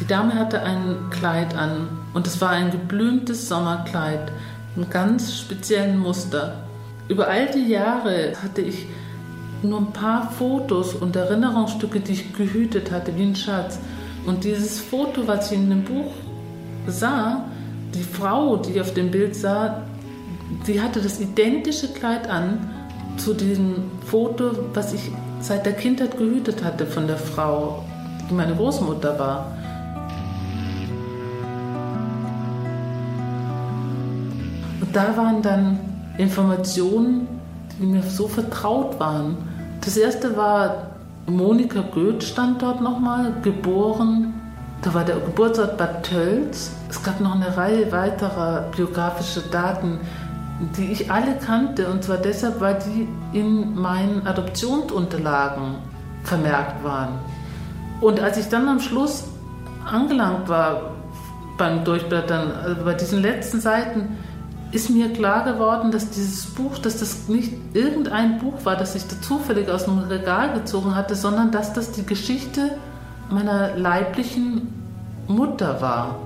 Die 0.00 0.06
Dame 0.06 0.34
hatte 0.34 0.62
ein 0.62 0.96
Kleid 1.10 1.56
an 1.56 1.88
und 2.14 2.26
es 2.26 2.40
war 2.40 2.50
ein 2.50 2.70
geblümtes 2.70 3.48
Sommerkleid 3.48 4.32
mit 4.76 4.90
ganz 4.90 5.38
speziellen 5.38 5.98
Muster. 5.98 6.64
Über 7.08 7.28
all 7.28 7.50
die 7.50 7.68
Jahre 7.68 8.32
hatte 8.42 8.60
ich 8.60 8.86
nur 9.62 9.80
ein 9.80 9.92
paar 9.92 10.30
Fotos 10.30 10.94
und 10.94 11.16
Erinnerungsstücke, 11.16 12.00
die 12.00 12.12
ich 12.12 12.32
gehütet 12.34 12.90
hatte, 12.90 13.16
wie 13.16 13.22
ein 13.22 13.36
Schatz. 13.36 13.78
Und 14.26 14.44
dieses 14.44 14.80
Foto, 14.80 15.26
was 15.26 15.50
ich 15.50 15.58
in 15.58 15.70
dem 15.70 15.84
Buch 15.84 16.12
sah, 16.86 17.44
die 17.94 18.02
Frau, 18.02 18.56
die 18.56 18.80
auf 18.80 18.94
dem 18.94 19.10
Bild 19.10 19.36
sah, 19.36 19.82
die 20.66 20.80
hatte 20.80 21.00
das 21.00 21.20
identische 21.20 21.88
Kleid 21.88 22.28
an 22.28 22.70
zu 23.16 23.34
diesem 23.34 23.90
Foto, 24.04 24.50
was 24.74 24.92
ich 24.92 25.10
seit 25.40 25.66
der 25.66 25.74
Kindheit 25.74 26.16
gehütet 26.18 26.64
hatte 26.64 26.86
von 26.86 27.06
der 27.06 27.16
Frau, 27.16 27.84
die 28.28 28.34
meine 28.34 28.54
Großmutter 28.54 29.18
war. 29.18 29.56
Da 34.94 35.16
waren 35.16 35.42
dann 35.42 35.78
Informationen, 36.16 37.28
die 37.78 37.86
mir 37.86 38.02
so 38.02 38.28
vertraut 38.28 38.98
waren. 39.00 39.36
Das 39.84 39.96
erste 39.96 40.36
war, 40.36 40.90
Monika 41.26 41.80
Goeth 41.80 42.22
stand 42.22 42.62
dort 42.62 42.80
nochmal, 42.80 43.32
geboren. 43.42 44.34
Da 44.82 44.94
war 44.94 45.04
der 45.04 45.16
Geburtsort 45.16 45.76
Bad 45.76 46.04
Tölz. 46.04 46.70
Es 46.88 47.02
gab 47.02 47.20
noch 47.20 47.34
eine 47.34 47.56
Reihe 47.56 47.90
weiterer 47.90 48.66
biografischer 48.76 49.40
Daten, 49.50 49.98
die 50.76 50.92
ich 50.92 51.10
alle 51.10 51.36
kannte. 51.36 51.88
Und 51.88 52.04
zwar 52.04 52.18
deshalb, 52.18 52.60
weil 52.60 52.78
die 52.86 53.08
in 53.36 53.74
meinen 53.74 54.26
Adoptionsunterlagen 54.26 55.76
vermerkt 56.22 56.84
waren. 56.84 57.18
Und 58.00 58.20
als 58.20 58.36
ich 58.36 58.48
dann 58.48 58.68
am 58.68 58.80
Schluss 58.80 59.24
angelangt 59.90 60.48
war 60.48 60.92
beim 61.56 61.84
Durchblättern, 61.84 62.52
also 62.52 62.84
bei 62.84 62.94
diesen 62.94 63.22
letzten 63.22 63.60
Seiten, 63.60 64.16
ist 64.74 64.90
mir 64.90 65.12
klar 65.12 65.44
geworden, 65.44 65.92
dass 65.92 66.10
dieses 66.10 66.46
Buch, 66.46 66.78
dass 66.78 66.98
das 66.98 67.28
nicht 67.28 67.52
irgendein 67.74 68.38
Buch 68.38 68.64
war, 68.64 68.76
das 68.76 68.96
ich 68.96 69.04
da 69.04 69.20
zufällig 69.20 69.68
aus 69.68 69.84
dem 69.84 69.98
Regal 69.98 70.52
gezogen 70.52 70.96
hatte, 70.96 71.14
sondern 71.14 71.52
dass 71.52 71.72
das 71.72 71.92
die 71.92 72.04
Geschichte 72.04 72.76
meiner 73.30 73.76
leiblichen 73.76 74.72
Mutter 75.28 75.80
war. 75.80 76.18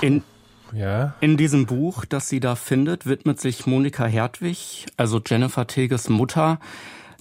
In, 0.00 0.22
ja. 0.72 1.12
in 1.20 1.36
diesem 1.36 1.66
Buch, 1.66 2.06
das 2.06 2.30
sie 2.30 2.40
da 2.40 2.54
findet, 2.54 3.04
widmet 3.04 3.38
sich 3.38 3.66
Monika 3.66 4.06
Hertwig, 4.06 4.86
also 4.96 5.20
Jennifer 5.24 5.66
Teges 5.66 6.08
Mutter, 6.08 6.58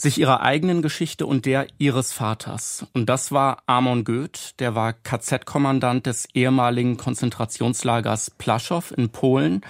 sich 0.02 0.20
ihrer 0.20 0.42
eigenen 0.42 0.82
Geschichte 0.82 1.26
und 1.26 1.46
der 1.46 1.68
ihres 1.78 2.14
Vaters. 2.14 2.86
Und 2.94 3.08
das 3.08 3.32
war 3.32 3.64
Amon 3.66 4.04
Goeth, 4.04 4.60
der 4.60 4.76
war 4.76 4.94
KZ-Kommandant 4.94 6.06
des 6.06 6.28
ehemaligen 6.34 6.98
Konzentrationslagers 6.98 8.32
Plaszow 8.32 8.92
in 8.96 9.10
Polen. 9.10 9.62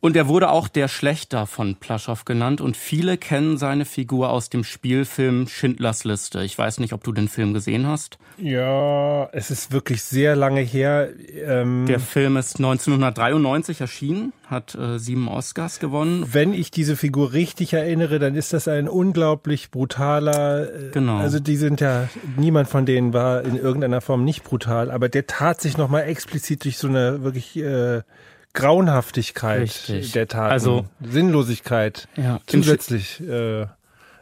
Und 0.00 0.16
er 0.16 0.28
wurde 0.28 0.50
auch 0.50 0.68
der 0.68 0.88
Schlechter 0.88 1.46
von 1.46 1.76
Plaschow 1.76 2.24
genannt 2.24 2.62
und 2.62 2.76
viele 2.76 3.18
kennen 3.18 3.58
seine 3.58 3.84
Figur 3.84 4.30
aus 4.30 4.48
dem 4.48 4.64
Spielfilm 4.64 5.46
Schindlers 5.46 6.04
Liste. 6.04 6.42
Ich 6.42 6.56
weiß 6.56 6.80
nicht, 6.80 6.94
ob 6.94 7.04
du 7.04 7.12
den 7.12 7.28
Film 7.28 7.52
gesehen 7.52 7.86
hast. 7.86 8.18
Ja, 8.38 9.28
es 9.32 9.50
ist 9.50 9.72
wirklich 9.72 10.02
sehr 10.02 10.36
lange 10.36 10.62
her. 10.62 11.10
Ähm 11.44 11.84
der 11.86 12.00
Film 12.00 12.38
ist 12.38 12.56
1993 12.56 13.82
erschienen, 13.82 14.32
hat 14.46 14.74
äh, 14.74 14.98
sieben 14.98 15.28
Oscars 15.28 15.80
gewonnen. 15.80 16.26
Wenn 16.32 16.54
ich 16.54 16.70
diese 16.70 16.96
Figur 16.96 17.34
richtig 17.34 17.74
erinnere, 17.74 18.18
dann 18.18 18.34
ist 18.36 18.54
das 18.54 18.68
ein 18.68 18.88
unglaublich 18.88 19.70
brutaler. 19.70 20.62
Äh, 20.62 20.90
genau. 20.92 21.18
Also 21.18 21.40
die 21.40 21.56
sind 21.56 21.82
ja, 21.82 22.08
niemand 22.38 22.68
von 22.68 22.86
denen 22.86 23.12
war 23.12 23.44
in 23.44 23.56
irgendeiner 23.56 24.00
Form 24.00 24.24
nicht 24.24 24.44
brutal, 24.44 24.90
aber 24.90 25.10
der 25.10 25.26
tat 25.26 25.60
sich 25.60 25.76
nochmal 25.76 26.04
explizit 26.04 26.64
durch 26.64 26.78
so 26.78 26.88
eine 26.88 27.22
wirklich 27.22 27.58
äh, 27.58 28.00
Grauenhaftigkeit 28.52 29.62
Richtig. 29.62 30.12
der 30.12 30.28
Taten, 30.28 30.52
also 30.52 30.86
Sinnlosigkeit 31.00 32.08
ja, 32.16 32.40
zusätzlich. 32.46 33.20
Äh, 33.20 33.66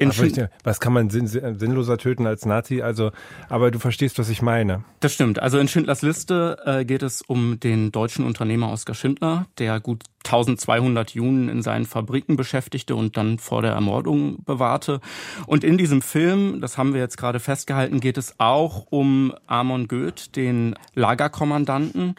nicht, 0.01 0.41
was 0.63 0.81
kann 0.81 0.93
man 0.93 1.11
sinn, 1.11 1.27
sinnloser 1.27 1.99
töten 1.99 2.27
als 2.27 2.47
Nazi? 2.47 2.83
Also, 2.83 3.11
aber 3.49 3.71
du 3.71 3.79
verstehst, 3.79 4.19
was 4.19 4.29
ich 4.29 4.43
meine. 4.43 4.85
Das 5.01 5.13
stimmt. 5.13 5.41
Also 5.41 5.59
in 5.59 5.69
Schindlers 5.69 6.03
Liste 6.03 6.57
äh, 6.65 6.85
geht 6.85 7.03
es 7.03 7.23
um 7.23 7.59
den 7.61 7.91
deutschen 7.91 8.25
Unternehmer 8.25 8.71
Oskar 8.71 8.95
Schindler, 8.95 9.47
der 9.59 9.81
gut 9.81 10.05
1200 10.25 11.13
Juden 11.13 11.49
in 11.49 11.63
seinen 11.63 11.87
Fabriken 11.87 12.37
beschäftigte 12.37 12.95
und 12.95 13.17
dann 13.17 13.39
vor 13.39 13.63
der 13.63 13.73
Ermordung 13.73 14.45
bewahrte. 14.45 15.01
Und 15.47 15.65
in 15.65 15.79
diesem 15.79 16.03
Film, 16.03 16.61
das 16.61 16.79
haben 16.79 16.93
wir 16.93 17.01
jetzt 17.01 17.17
gerade 17.17 17.41
festgehalten, 17.41 18.01
geht 18.01 18.19
es 18.19 18.35
auch 18.39 18.87
um 18.91 19.35
Amon 19.47 19.89
Goeth, 19.89 20.37
den 20.37 20.75
Lagerkommandanten. 20.95 22.15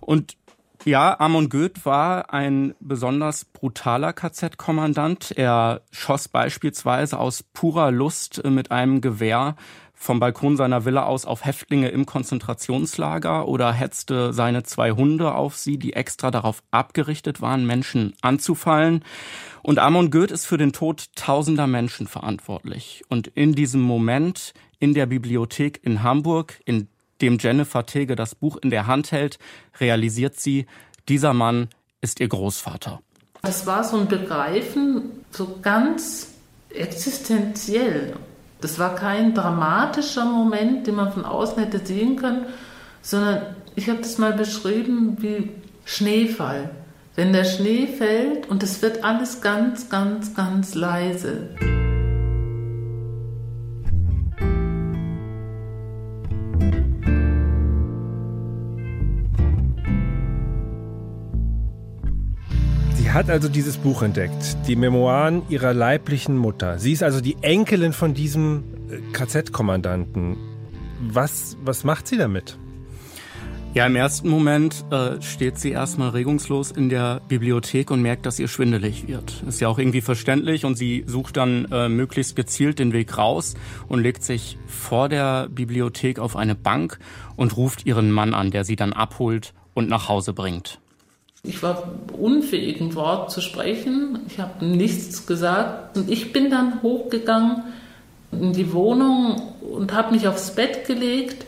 Und 0.00 0.36
ja, 0.84 1.18
Amon 1.18 1.48
Goeth 1.48 1.84
war 1.84 2.32
ein 2.32 2.74
besonders 2.80 3.44
brutaler 3.44 4.12
KZ-Kommandant. 4.12 5.32
Er 5.36 5.82
schoss 5.90 6.28
beispielsweise 6.28 7.18
aus 7.18 7.42
purer 7.42 7.90
Lust 7.90 8.42
mit 8.44 8.70
einem 8.70 9.00
Gewehr 9.00 9.56
vom 9.94 10.20
Balkon 10.20 10.56
seiner 10.56 10.84
Villa 10.84 11.04
aus 11.04 11.24
auf 11.24 11.44
Häftlinge 11.44 11.88
im 11.88 12.04
Konzentrationslager 12.04 13.48
oder 13.48 13.72
hetzte 13.72 14.32
seine 14.32 14.62
zwei 14.64 14.90
Hunde 14.90 15.34
auf 15.34 15.56
sie, 15.56 15.78
die 15.78 15.94
extra 15.94 16.30
darauf 16.30 16.62
abgerichtet 16.70 17.40
waren, 17.40 17.64
Menschen 17.64 18.14
anzufallen. 18.20 19.04
Und 19.62 19.78
Amon 19.78 20.10
Goeth 20.10 20.30
ist 20.30 20.44
für 20.44 20.58
den 20.58 20.72
Tod 20.72 21.06
tausender 21.14 21.66
Menschen 21.66 22.06
verantwortlich. 22.06 23.02
Und 23.08 23.28
in 23.28 23.54
diesem 23.54 23.80
Moment 23.80 24.52
in 24.78 24.92
der 24.92 25.06
Bibliothek 25.06 25.80
in 25.82 26.02
Hamburg, 26.02 26.60
in 26.66 26.88
dem 27.24 27.38
Jennifer 27.38 27.86
Tege 27.86 28.16
das 28.16 28.34
Buch 28.34 28.58
in 28.62 28.70
der 28.70 28.86
Hand 28.86 29.12
hält, 29.12 29.38
realisiert 29.80 30.38
sie, 30.38 30.66
dieser 31.08 31.32
Mann 31.32 31.68
ist 32.00 32.20
ihr 32.20 32.28
Großvater. 32.28 33.00
Das 33.42 33.66
war 33.66 33.84
so 33.84 33.98
ein 33.98 34.08
Begreifen, 34.08 35.02
so 35.30 35.58
ganz 35.62 36.34
existenziell. 36.70 38.14
Das 38.60 38.78
war 38.78 38.94
kein 38.94 39.34
dramatischer 39.34 40.24
Moment, 40.24 40.86
den 40.86 40.94
man 40.94 41.12
von 41.12 41.24
außen 41.24 41.62
hätte 41.62 41.84
sehen 41.84 42.16
können, 42.16 42.46
sondern 43.02 43.56
ich 43.74 43.88
habe 43.88 43.98
das 44.00 44.18
mal 44.18 44.32
beschrieben 44.32 45.16
wie 45.20 45.50
Schneefall. 45.84 46.70
Wenn 47.16 47.32
der 47.32 47.44
Schnee 47.44 47.86
fällt 47.86 48.48
und 48.48 48.62
es 48.62 48.82
wird 48.82 49.04
alles 49.04 49.40
ganz, 49.40 49.88
ganz, 49.88 50.34
ganz 50.34 50.74
leise. 50.74 51.50
Hat 63.14 63.30
also 63.30 63.48
dieses 63.48 63.76
Buch 63.76 64.02
entdeckt, 64.02 64.56
die 64.66 64.74
Memoiren 64.74 65.42
ihrer 65.48 65.72
leiblichen 65.72 66.36
Mutter. 66.36 66.80
Sie 66.80 66.90
ist 66.90 67.04
also 67.04 67.20
die 67.20 67.36
Enkelin 67.42 67.92
von 67.92 68.12
diesem 68.12 68.64
äh, 68.90 68.98
KZ-Kommandanten. 69.12 70.36
Was, 71.00 71.56
was 71.64 71.84
macht 71.84 72.08
sie 72.08 72.16
damit? 72.16 72.58
Ja, 73.72 73.86
im 73.86 73.94
ersten 73.94 74.28
Moment 74.28 74.84
äh, 74.90 75.22
steht 75.22 75.60
sie 75.60 75.70
erstmal 75.70 76.08
regungslos 76.08 76.72
in 76.72 76.88
der 76.88 77.20
Bibliothek 77.28 77.92
und 77.92 78.02
merkt, 78.02 78.26
dass 78.26 78.40
ihr 78.40 78.48
schwindelig 78.48 79.06
wird. 79.06 79.44
Ist 79.46 79.60
ja 79.60 79.68
auch 79.68 79.78
irgendwie 79.78 80.00
verständlich 80.00 80.64
und 80.64 80.76
sie 80.76 81.04
sucht 81.06 81.36
dann 81.36 81.66
äh, 81.70 81.88
möglichst 81.88 82.34
gezielt 82.34 82.80
den 82.80 82.92
Weg 82.92 83.16
raus 83.16 83.54
und 83.86 84.00
legt 84.00 84.24
sich 84.24 84.58
vor 84.66 85.08
der 85.08 85.48
Bibliothek 85.48 86.18
auf 86.18 86.34
eine 86.34 86.56
Bank 86.56 86.98
und 87.36 87.56
ruft 87.56 87.86
ihren 87.86 88.10
Mann 88.10 88.34
an, 88.34 88.50
der 88.50 88.64
sie 88.64 88.74
dann 88.74 88.92
abholt 88.92 89.54
und 89.72 89.88
nach 89.88 90.08
Hause 90.08 90.32
bringt. 90.32 90.80
Ich 91.46 91.62
war 91.62 91.90
unfähig, 92.18 92.80
ein 92.80 92.94
Wort 92.94 93.30
zu 93.30 93.42
sprechen. 93.42 94.20
Ich 94.28 94.40
habe 94.40 94.64
nichts 94.64 95.26
gesagt. 95.26 95.96
Und 95.96 96.10
ich 96.10 96.32
bin 96.32 96.50
dann 96.50 96.82
hochgegangen 96.82 97.64
in 98.32 98.54
die 98.54 98.72
Wohnung 98.72 99.52
und 99.60 99.92
habe 99.92 100.14
mich 100.14 100.26
aufs 100.26 100.54
Bett 100.54 100.86
gelegt 100.86 101.44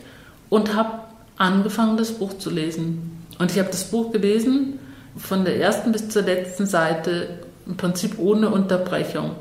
und 0.49 0.75
habe 0.75 0.99
angefangen, 1.37 1.97
das 1.97 2.11
Buch 2.11 2.37
zu 2.37 2.51
lesen. 2.51 3.23
Und 3.39 3.51
ich 3.51 3.59
habe 3.59 3.69
das 3.69 3.85
Buch 3.85 4.11
gelesen 4.11 4.79
von 5.17 5.45
der 5.45 5.59
ersten 5.59 5.91
bis 5.91 6.09
zur 6.09 6.21
letzten 6.21 6.67
Seite, 6.67 7.39
im 7.65 7.75
Prinzip 7.75 8.19
ohne 8.19 8.49
Unterbrechung. 8.49 9.31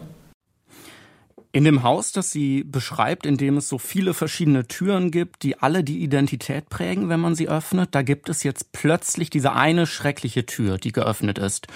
In 1.57 1.65
dem 1.65 1.83
Haus, 1.83 2.13
das 2.13 2.31
sie 2.31 2.65
beschreibt, 2.65 3.25
in 3.25 3.39
dem 3.39 3.57
es 3.57 3.67
so 3.67 3.79
viele 3.79 4.13
verschiedene 4.13 4.69
Türen 4.69 5.11
gibt, 5.11 5.43
die 5.43 5.57
alle 5.57 5.83
die 5.83 6.03
Identität 6.03 6.69
prägen, 6.69 7.09
wenn 7.09 7.19
man 7.19 7.35
sie 7.35 7.49
öffnet, 7.49 7.95
da 7.95 8.03
gibt 8.03 8.29
es 8.29 8.43
jetzt 8.43 8.73
plötzlich 8.73 9.31
diese 9.31 9.55
eine 9.55 9.87
schreckliche 9.87 10.45
Tür, 10.45 10.77
die 10.77 10.93
geöffnet 10.93 11.39
ist. 11.39 11.67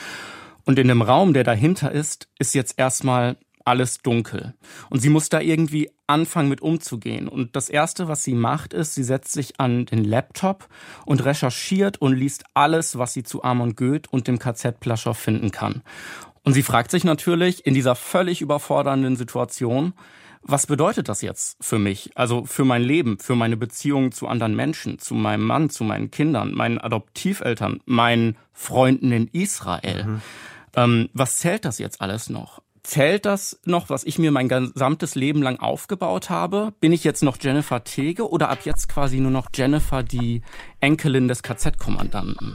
Und 0.66 0.78
in 0.78 0.86
dem 0.86 1.00
Raum, 1.00 1.32
der 1.32 1.44
dahinter 1.44 1.92
ist, 1.92 2.28
ist 2.38 2.54
jetzt 2.54 2.78
erstmal 2.78 3.38
alles 3.64 4.02
dunkel. 4.02 4.52
Und 4.90 5.00
sie 5.00 5.08
muss 5.08 5.30
da 5.30 5.40
irgendwie 5.40 5.90
anfangen 6.06 6.50
mit 6.50 6.60
umzugehen. 6.60 7.26
Und 7.26 7.56
das 7.56 7.70
Erste, 7.70 8.06
was 8.06 8.22
sie 8.22 8.34
macht, 8.34 8.74
ist, 8.74 8.94
sie 8.94 9.04
setzt 9.04 9.32
sich 9.32 9.60
an 9.60 9.86
den 9.86 10.04
Laptop 10.04 10.68
und 11.06 11.24
recherchiert 11.24 12.02
und 12.02 12.14
liest 12.14 12.44
alles, 12.52 12.98
was 12.98 13.14
sie 13.14 13.22
zu 13.22 13.44
Amon 13.44 13.76
Goeth 13.76 14.12
und 14.12 14.28
dem 14.28 14.38
KZ 14.38 14.78
Plaschow 14.80 15.16
finden 15.16 15.52
kann. 15.52 15.82
Und 16.44 16.54
sie 16.54 16.62
fragt 16.62 16.90
sich 16.90 17.04
natürlich 17.04 17.66
in 17.66 17.74
dieser 17.74 17.94
völlig 17.94 18.40
überfordernden 18.40 19.16
Situation, 19.16 19.92
was 20.42 20.66
bedeutet 20.66 21.08
das 21.08 21.20
jetzt 21.20 21.58
für 21.60 21.78
mich? 21.78 22.12
Also 22.14 22.44
für 22.46 22.64
mein 22.64 22.82
Leben, 22.82 23.18
für 23.18 23.36
meine 23.36 23.58
Beziehungen 23.58 24.10
zu 24.10 24.26
anderen 24.26 24.56
Menschen, 24.56 24.98
zu 24.98 25.14
meinem 25.14 25.44
Mann, 25.44 25.68
zu 25.68 25.84
meinen 25.84 26.10
Kindern, 26.10 26.54
meinen 26.54 26.78
Adoptiveltern, 26.78 27.80
meinen 27.84 28.36
Freunden 28.52 29.12
in 29.12 29.28
Israel. 29.28 30.04
Mhm. 30.04 30.22
Ähm, 30.76 31.08
was 31.12 31.36
zählt 31.36 31.64
das 31.64 31.78
jetzt 31.78 32.00
alles 32.00 32.30
noch? 32.30 32.62
Zählt 32.82 33.26
das 33.26 33.60
noch, 33.66 33.90
was 33.90 34.04
ich 34.04 34.18
mir 34.18 34.32
mein 34.32 34.48
gesamtes 34.48 35.14
Leben 35.14 35.42
lang 35.42 35.58
aufgebaut 35.58 36.30
habe? 36.30 36.72
Bin 36.80 36.92
ich 36.92 37.04
jetzt 37.04 37.22
noch 37.22 37.36
Jennifer 37.38 37.84
Tege 37.84 38.30
oder 38.30 38.48
ab 38.48 38.60
jetzt 38.64 38.88
quasi 38.88 39.20
nur 39.20 39.30
noch 39.30 39.48
Jennifer, 39.54 40.02
die 40.02 40.40
Enkelin 40.80 41.28
des 41.28 41.42
KZ-Kommandanten? 41.42 42.54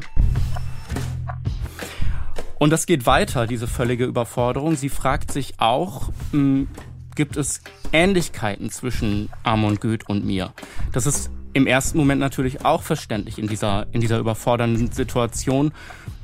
Und 2.57 2.69
das 2.71 2.85
geht 2.85 3.05
weiter, 3.05 3.47
diese 3.47 3.67
völlige 3.67 4.05
Überforderung. 4.05 4.75
Sie 4.75 4.89
fragt 4.89 5.31
sich 5.31 5.55
auch, 5.57 6.09
mh, 6.31 6.39
hm, 6.39 6.67
gibt 7.15 7.37
es 7.37 7.61
Ähnlichkeiten 7.93 8.69
zwischen 8.69 9.29
Amon 9.43 9.77
Goeth 9.77 10.07
und 10.09 10.25
mir? 10.25 10.53
Das 10.91 11.07
ist 11.07 11.31
im 11.53 11.67
ersten 11.67 11.97
Moment 11.97 12.19
natürlich 12.19 12.65
auch 12.65 12.81
verständlich 12.81 13.39
in 13.39 13.47
dieser, 13.47 13.87
in 13.93 14.01
dieser 14.01 14.19
überfordernden 14.19 14.91
Situation. 14.91 15.71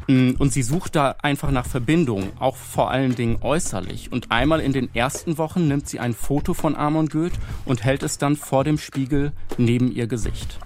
Mm, 0.07 0.31
und 0.38 0.51
sie 0.51 0.61
sucht 0.61 0.95
da 0.95 1.15
einfach 1.21 1.51
nach 1.51 1.65
Verbindung, 1.65 2.31
auch 2.39 2.57
vor 2.57 2.91
allen 2.91 3.15
Dingen 3.15 3.38
äußerlich. 3.41 4.11
Und 4.11 4.31
einmal 4.31 4.59
in 4.59 4.73
den 4.73 4.93
ersten 4.93 5.38
Wochen 5.38 5.67
nimmt 5.67 5.88
sie 5.88 6.00
ein 6.00 6.13
Foto 6.13 6.53
von 6.53 6.75
Amon 6.75 7.07
Goeth 7.07 7.39
und 7.65 7.83
hält 7.83 8.03
es 8.03 8.17
dann 8.17 8.35
vor 8.35 8.65
dem 8.65 8.77
Spiegel 8.77 9.31
neben 9.57 9.91
ihr 9.91 10.07
Gesicht. 10.07 10.59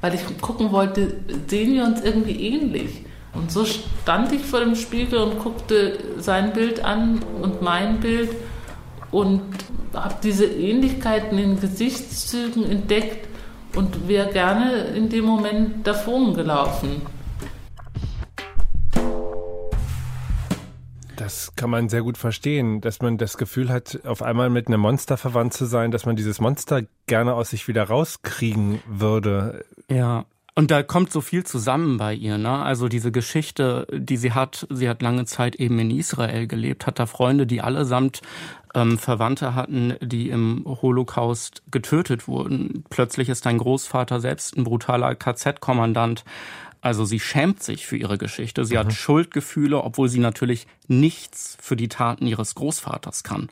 Weil 0.00 0.14
ich 0.14 0.22
gucken 0.40 0.70
wollte, 0.70 1.16
sehen 1.48 1.74
wir 1.74 1.84
uns 1.84 2.00
irgendwie 2.00 2.40
ähnlich? 2.48 3.04
Und 3.34 3.50
so 3.50 3.64
stand 3.64 4.32
ich 4.32 4.42
vor 4.42 4.60
dem 4.60 4.74
Spiegel 4.74 5.18
und 5.18 5.38
guckte 5.38 5.98
sein 6.18 6.52
Bild 6.52 6.84
an 6.84 7.20
und 7.40 7.62
mein 7.62 8.00
Bild 8.00 8.30
und 9.10 9.42
habe 9.94 10.16
diese 10.22 10.46
Ähnlichkeiten 10.46 11.38
in 11.38 11.60
Gesichtszügen 11.60 12.64
entdeckt 12.64 13.28
und 13.74 14.08
wäre 14.08 14.30
gerne 14.32 14.84
in 14.94 15.08
dem 15.08 15.24
Moment 15.24 15.86
davon 15.86 16.34
gelaufen. 16.34 17.02
Das 21.16 21.54
kann 21.54 21.70
man 21.70 21.88
sehr 21.88 22.02
gut 22.02 22.18
verstehen, 22.18 22.80
dass 22.80 23.00
man 23.00 23.16
das 23.16 23.36
Gefühl 23.36 23.68
hat, 23.68 24.00
auf 24.04 24.22
einmal 24.22 24.50
mit 24.50 24.66
einem 24.66 24.80
Monster 24.80 25.16
verwandt 25.16 25.54
zu 25.54 25.66
sein, 25.66 25.90
dass 25.90 26.04
man 26.04 26.16
dieses 26.16 26.40
Monster 26.40 26.82
gerne 27.06 27.34
aus 27.34 27.50
sich 27.50 27.68
wieder 27.68 27.84
rauskriegen 27.84 28.82
würde. 28.86 29.64
Ja, 29.88 30.24
und 30.54 30.70
da 30.70 30.82
kommt 30.82 31.10
so 31.10 31.22
viel 31.22 31.44
zusammen 31.44 31.96
bei 31.96 32.12
ihr, 32.12 32.36
ne? 32.36 32.58
Also 32.62 32.88
diese 32.88 33.10
Geschichte, 33.10 33.86
die 33.90 34.18
sie 34.18 34.32
hat, 34.32 34.66
sie 34.68 34.88
hat 34.88 35.00
lange 35.00 35.24
Zeit 35.24 35.56
eben 35.56 35.78
in 35.78 35.90
Israel 35.90 36.46
gelebt, 36.46 36.86
hat 36.86 36.98
da 36.98 37.06
Freunde, 37.06 37.46
die 37.46 37.62
allesamt 37.62 38.20
ähm, 38.74 38.98
Verwandte 38.98 39.54
hatten, 39.54 39.94
die 40.02 40.28
im 40.28 40.64
Holocaust 40.66 41.62
getötet 41.70 42.28
wurden. 42.28 42.84
Plötzlich 42.90 43.30
ist 43.30 43.46
dein 43.46 43.56
Großvater 43.56 44.20
selbst 44.20 44.56
ein 44.56 44.64
brutaler 44.64 45.14
KZ-Kommandant. 45.14 46.24
Also 46.82 47.06
sie 47.06 47.20
schämt 47.20 47.62
sich 47.62 47.86
für 47.86 47.96
ihre 47.96 48.18
Geschichte. 48.18 48.66
Sie 48.66 48.74
mhm. 48.74 48.80
hat 48.80 48.92
Schuldgefühle, 48.92 49.82
obwohl 49.82 50.10
sie 50.10 50.20
natürlich 50.20 50.66
nichts 50.86 51.56
für 51.62 51.76
die 51.76 51.88
Taten 51.88 52.26
ihres 52.26 52.54
Großvaters 52.56 53.22
kann. 53.22 53.48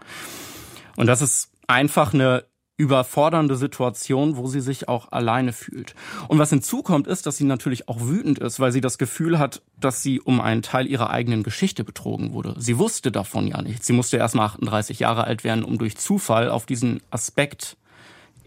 Und 0.97 1.07
das 1.07 1.23
ist 1.23 1.51
einfach 1.67 2.13
eine 2.13 2.45
überfordernde 2.81 3.57
Situation, 3.57 4.39
wo 4.39 4.47
sie 4.47 4.61
sich 4.61 4.89
auch 4.89 5.13
alleine 5.13 5.53
fühlt. 5.53 5.95
Und 6.29 6.39
was 6.39 6.49
hinzukommt, 6.49 7.07
ist, 7.07 7.27
dass 7.27 7.37
sie 7.37 7.45
natürlich 7.45 7.89
auch 7.89 8.01
wütend 8.01 8.39
ist, 8.39 8.59
weil 8.59 8.73
sie 8.73 8.81
das 8.81 8.97
Gefühl 8.97 9.39
hat, 9.39 9.61
dass 9.79 10.03
sie 10.03 10.19
um 10.19 10.41
einen 10.41 10.63
Teil 10.63 10.87
ihrer 10.87 11.11
eigenen 11.11 11.43
Geschichte 11.43 11.85
betrogen 11.85 12.33
wurde. 12.33 12.55
Sie 12.59 12.79
wusste 12.79 13.13
davon 13.13 13.47
ja 13.47 13.61
nichts. 13.61 13.87
Sie 13.87 13.93
musste 13.93 14.17
erst 14.17 14.35
mal 14.35 14.47
38 14.47 14.99
Jahre 14.99 15.25
alt 15.25 15.45
werden, 15.45 15.63
um 15.63 15.77
durch 15.77 15.99
Zufall 15.99 16.49
auf 16.49 16.65
diesen 16.65 17.03
Aspekt 17.11 17.77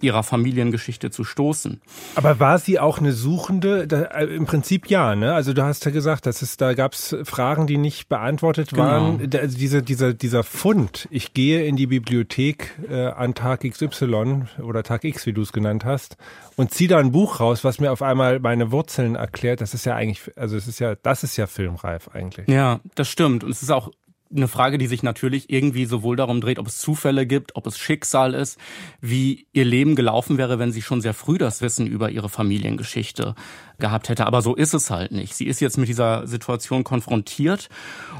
ihrer 0.03 0.23
Familiengeschichte 0.23 1.09
zu 1.09 1.23
stoßen. 1.23 1.81
Aber 2.15 2.39
war 2.39 2.59
sie 2.59 2.79
auch 2.79 2.99
eine 2.99 3.13
Suchende? 3.13 3.87
Da, 3.87 4.01
äh, 4.03 4.25
Im 4.25 4.45
Prinzip 4.45 4.89
ja, 4.89 5.15
ne? 5.15 5.33
Also 5.33 5.53
du 5.53 5.63
hast 5.63 5.85
ja 5.85 5.91
gesagt, 5.91 6.25
dass 6.25 6.41
es 6.41 6.57
da 6.57 6.73
gab 6.73 6.93
es 6.93 7.15
Fragen, 7.23 7.67
die 7.67 7.77
nicht 7.77 8.09
beantwortet 8.09 8.71
genau. 8.71 8.83
waren. 8.83 9.29
Also 9.33 9.57
diese, 9.57 9.81
dieser, 9.81 10.13
dieser 10.13 10.43
Fund, 10.43 11.07
ich 11.11 11.33
gehe 11.33 11.65
in 11.65 11.75
die 11.75 11.87
Bibliothek 11.87 12.71
äh, 12.89 13.07
an 13.07 13.33
Tag 13.33 13.61
XY 13.61 14.43
oder 14.61 14.83
Tag 14.83 15.03
X, 15.03 15.25
wie 15.25 15.33
du 15.33 15.41
es 15.41 15.53
genannt 15.53 15.85
hast, 15.85 16.17
und 16.55 16.71
ziehe 16.71 16.87
da 16.87 16.99
ein 16.99 17.11
Buch 17.11 17.39
raus, 17.39 17.63
was 17.63 17.79
mir 17.79 17.91
auf 17.91 18.01
einmal 18.01 18.39
meine 18.39 18.71
Wurzeln 18.71 19.15
erklärt. 19.15 19.61
Das 19.61 19.73
ist 19.73 19.85
ja 19.85 19.95
eigentlich, 19.95 20.21
also 20.37 20.55
es 20.57 20.67
ist 20.67 20.79
ja, 20.79 20.95
das 20.95 21.23
ist 21.23 21.37
ja 21.37 21.47
filmreif 21.47 22.09
eigentlich. 22.13 22.47
Ja, 22.47 22.79
das 22.95 23.09
stimmt. 23.09 23.43
Und 23.43 23.51
es 23.51 23.63
ist 23.63 23.71
auch 23.71 23.91
eine 24.35 24.47
Frage, 24.47 24.77
die 24.77 24.87
sich 24.87 25.03
natürlich 25.03 25.49
irgendwie 25.49 25.85
sowohl 25.85 26.15
darum 26.15 26.41
dreht, 26.41 26.59
ob 26.59 26.67
es 26.67 26.77
Zufälle 26.77 27.25
gibt, 27.25 27.55
ob 27.55 27.67
es 27.67 27.77
Schicksal 27.77 28.33
ist, 28.33 28.59
wie 29.01 29.47
ihr 29.53 29.65
Leben 29.65 29.95
gelaufen 29.95 30.37
wäre, 30.37 30.59
wenn 30.59 30.71
sie 30.71 30.81
schon 30.81 31.01
sehr 31.01 31.13
früh 31.13 31.37
das 31.37 31.61
Wissen 31.61 31.87
über 31.87 32.09
ihre 32.09 32.29
Familiengeschichte 32.29 33.35
gehabt 33.79 34.09
hätte. 34.09 34.25
Aber 34.25 34.41
so 34.41 34.55
ist 34.55 34.73
es 34.73 34.89
halt 34.89 35.11
nicht. 35.11 35.33
Sie 35.35 35.47
ist 35.47 35.59
jetzt 35.59 35.77
mit 35.77 35.87
dieser 35.87 36.27
Situation 36.27 36.83
konfrontiert 36.83 37.69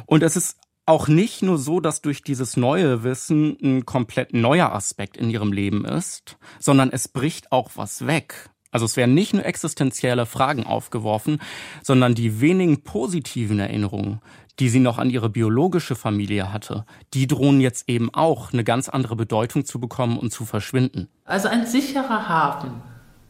und 0.06 0.23
es 0.23 0.36
ist 0.36 0.58
auch 0.86 1.08
nicht 1.08 1.41
nur 1.41 1.58
so, 1.58 1.80
dass 1.80 2.02
durch 2.02 2.23
dieses 2.23 2.58
neue 2.58 3.04
Wissen 3.04 3.58
ein 3.62 3.86
komplett 3.86 4.34
neuer 4.34 4.73
Aspekt 4.73 5.15
in 5.15 5.30
ihrem 5.30 5.54
Leben 5.54 5.86
ist, 5.86 6.38
sondern 6.60 6.91
es 6.91 7.08
bricht 7.08 7.52
auch 7.52 7.71
was 7.76 8.06
weg. 8.06 8.49
Also 8.73 8.86
es 8.86 8.97
werden 8.97 9.13
nicht 9.13 9.33
nur 9.33 9.45
existenzielle 9.45 10.25
Fragen 10.25 10.65
aufgeworfen, 10.65 11.39
sondern 11.83 12.15
die 12.15 12.41
wenigen 12.41 12.81
positiven 12.81 13.59
Erinnerungen, 13.59 14.19
die 14.59 14.67
sie 14.67 14.79
noch 14.79 14.97
an 14.97 15.12
ihre 15.12 15.29
biologische 15.29 15.95
Familie 15.95 16.51
hatte, 16.51 16.86
die 17.13 17.27
drohen 17.27 17.62
jetzt 17.62 17.88
eben 17.88 18.13
auch 18.13 18.51
eine 18.51 18.63
ganz 18.63 18.89
andere 18.89 19.15
Bedeutung 19.15 19.63
zu 19.63 19.79
bekommen 19.79 20.17
und 20.17 20.31
zu 20.33 20.43
verschwinden. 20.45 21.07
Also 21.23 21.47
ein 21.47 21.67
sicherer 21.67 22.27
Hafen. 22.27 22.71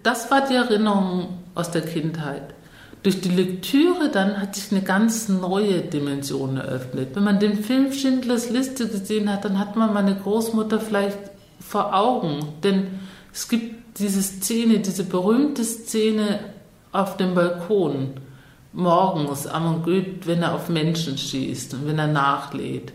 Das 0.01 0.31
war 0.31 0.47
die 0.47 0.55
Erinnerung 0.55 1.27
aus 1.55 1.71
der 1.71 1.81
Kindheit. 1.81 2.53
Durch 3.03 3.19
die 3.19 3.29
Lektüre 3.29 4.09
dann 4.11 4.39
hat 4.39 4.55
sich 4.55 4.71
eine 4.71 4.81
ganz 4.81 5.27
neue 5.27 5.81
Dimension 5.81 6.55
eröffnet. 6.55 7.09
Wenn 7.15 7.23
man 7.23 7.39
den 7.39 7.61
Film 7.61 7.91
Schindlers 7.91 8.49
Liste 8.49 8.87
gesehen 8.87 9.29
hat, 9.29 9.43
dann 9.43 9.59
hat 9.59 9.75
man 9.75 9.93
meine 9.93 10.15
Großmutter 10.15 10.79
vielleicht 10.79 11.17
vor 11.59 11.93
Augen. 11.93 12.39
Denn 12.63 12.87
es 13.33 13.49
gibt 13.49 13.99
diese 13.99 14.21
Szene, 14.21 14.79
diese 14.79 15.03
berühmte 15.03 15.63
Szene 15.63 16.39
auf 16.91 17.17
dem 17.17 17.33
Balkon 17.33 18.13
morgens 18.73 19.47
Amon 19.47 19.83
Goeth, 19.83 20.25
wenn 20.27 20.43
er 20.43 20.53
auf 20.53 20.69
Menschen 20.69 21.17
schießt 21.17 21.73
und 21.73 21.87
wenn 21.87 21.99
er 21.99 22.07
nachlädt. 22.07 22.93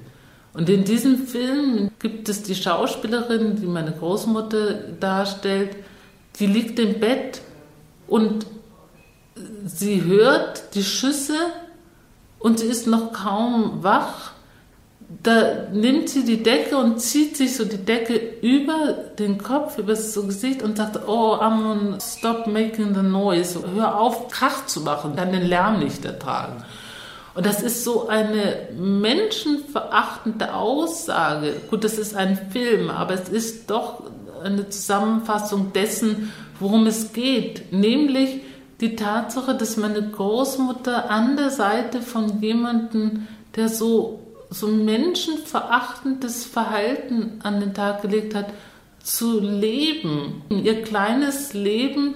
Und 0.54 0.68
in 0.68 0.84
diesem 0.84 1.26
Film 1.26 1.90
gibt 1.98 2.28
es 2.28 2.42
die 2.42 2.54
Schauspielerin, 2.54 3.56
die 3.56 3.66
meine 3.66 3.92
Großmutter 3.92 4.74
darstellt, 4.98 5.76
die 6.38 6.46
liegt 6.46 6.78
im 6.78 7.00
Bett 7.00 7.40
und 8.06 8.46
sie 9.66 10.02
hört 10.02 10.74
die 10.74 10.84
Schüsse 10.84 11.36
und 12.38 12.60
sie 12.60 12.66
ist 12.66 12.86
noch 12.86 13.12
kaum 13.12 13.82
wach 13.82 14.32
da 15.22 15.68
nimmt 15.72 16.10
sie 16.10 16.24
die 16.24 16.42
Decke 16.42 16.76
und 16.76 17.00
zieht 17.00 17.36
sich 17.36 17.56
so 17.56 17.64
die 17.64 17.78
Decke 17.78 18.20
über 18.42 18.92
den 19.18 19.38
Kopf, 19.38 19.78
über 19.78 19.92
das 19.92 20.14
Gesicht 20.14 20.62
und 20.62 20.76
sagt, 20.76 21.08
oh, 21.08 21.32
Amon, 21.32 21.98
stop 21.98 22.46
making 22.46 22.94
the 22.94 23.02
noise. 23.02 23.58
Hör 23.74 23.98
auf, 23.98 24.28
Krach 24.28 24.66
zu 24.66 24.82
machen, 24.82 25.16
kann 25.16 25.32
den 25.32 25.46
Lärm 25.46 25.78
nicht 25.78 26.04
ertragen. 26.04 26.62
Und 27.34 27.46
das 27.46 27.62
ist 27.62 27.84
so 27.84 28.08
eine 28.08 28.68
menschenverachtende 28.76 30.52
Aussage. 30.52 31.54
Gut, 31.70 31.84
das 31.84 31.96
ist 31.96 32.14
ein 32.14 32.38
Film, 32.50 32.90
aber 32.90 33.14
es 33.14 33.30
ist 33.30 33.70
doch 33.70 34.02
eine 34.44 34.68
Zusammenfassung 34.68 35.72
dessen, 35.72 36.32
worum 36.60 36.86
es 36.86 37.14
geht. 37.14 37.72
Nämlich 37.72 38.40
die 38.80 38.94
Tatsache, 38.94 39.54
dass 39.54 39.76
meine 39.78 40.02
Großmutter 40.02 41.10
an 41.10 41.36
der 41.36 41.50
Seite 41.50 42.02
von 42.02 42.42
jemandem, 42.42 43.26
der 43.56 43.68
so 43.68 44.27
so 44.50 44.66
menschenverachtendes 44.66 46.44
Verhalten 46.44 47.40
an 47.42 47.60
den 47.60 47.74
Tag 47.74 48.02
gelegt 48.02 48.34
hat, 48.34 48.46
zu 49.02 49.40
leben, 49.40 50.42
ihr 50.50 50.82
kleines 50.82 51.54
Leben 51.54 52.14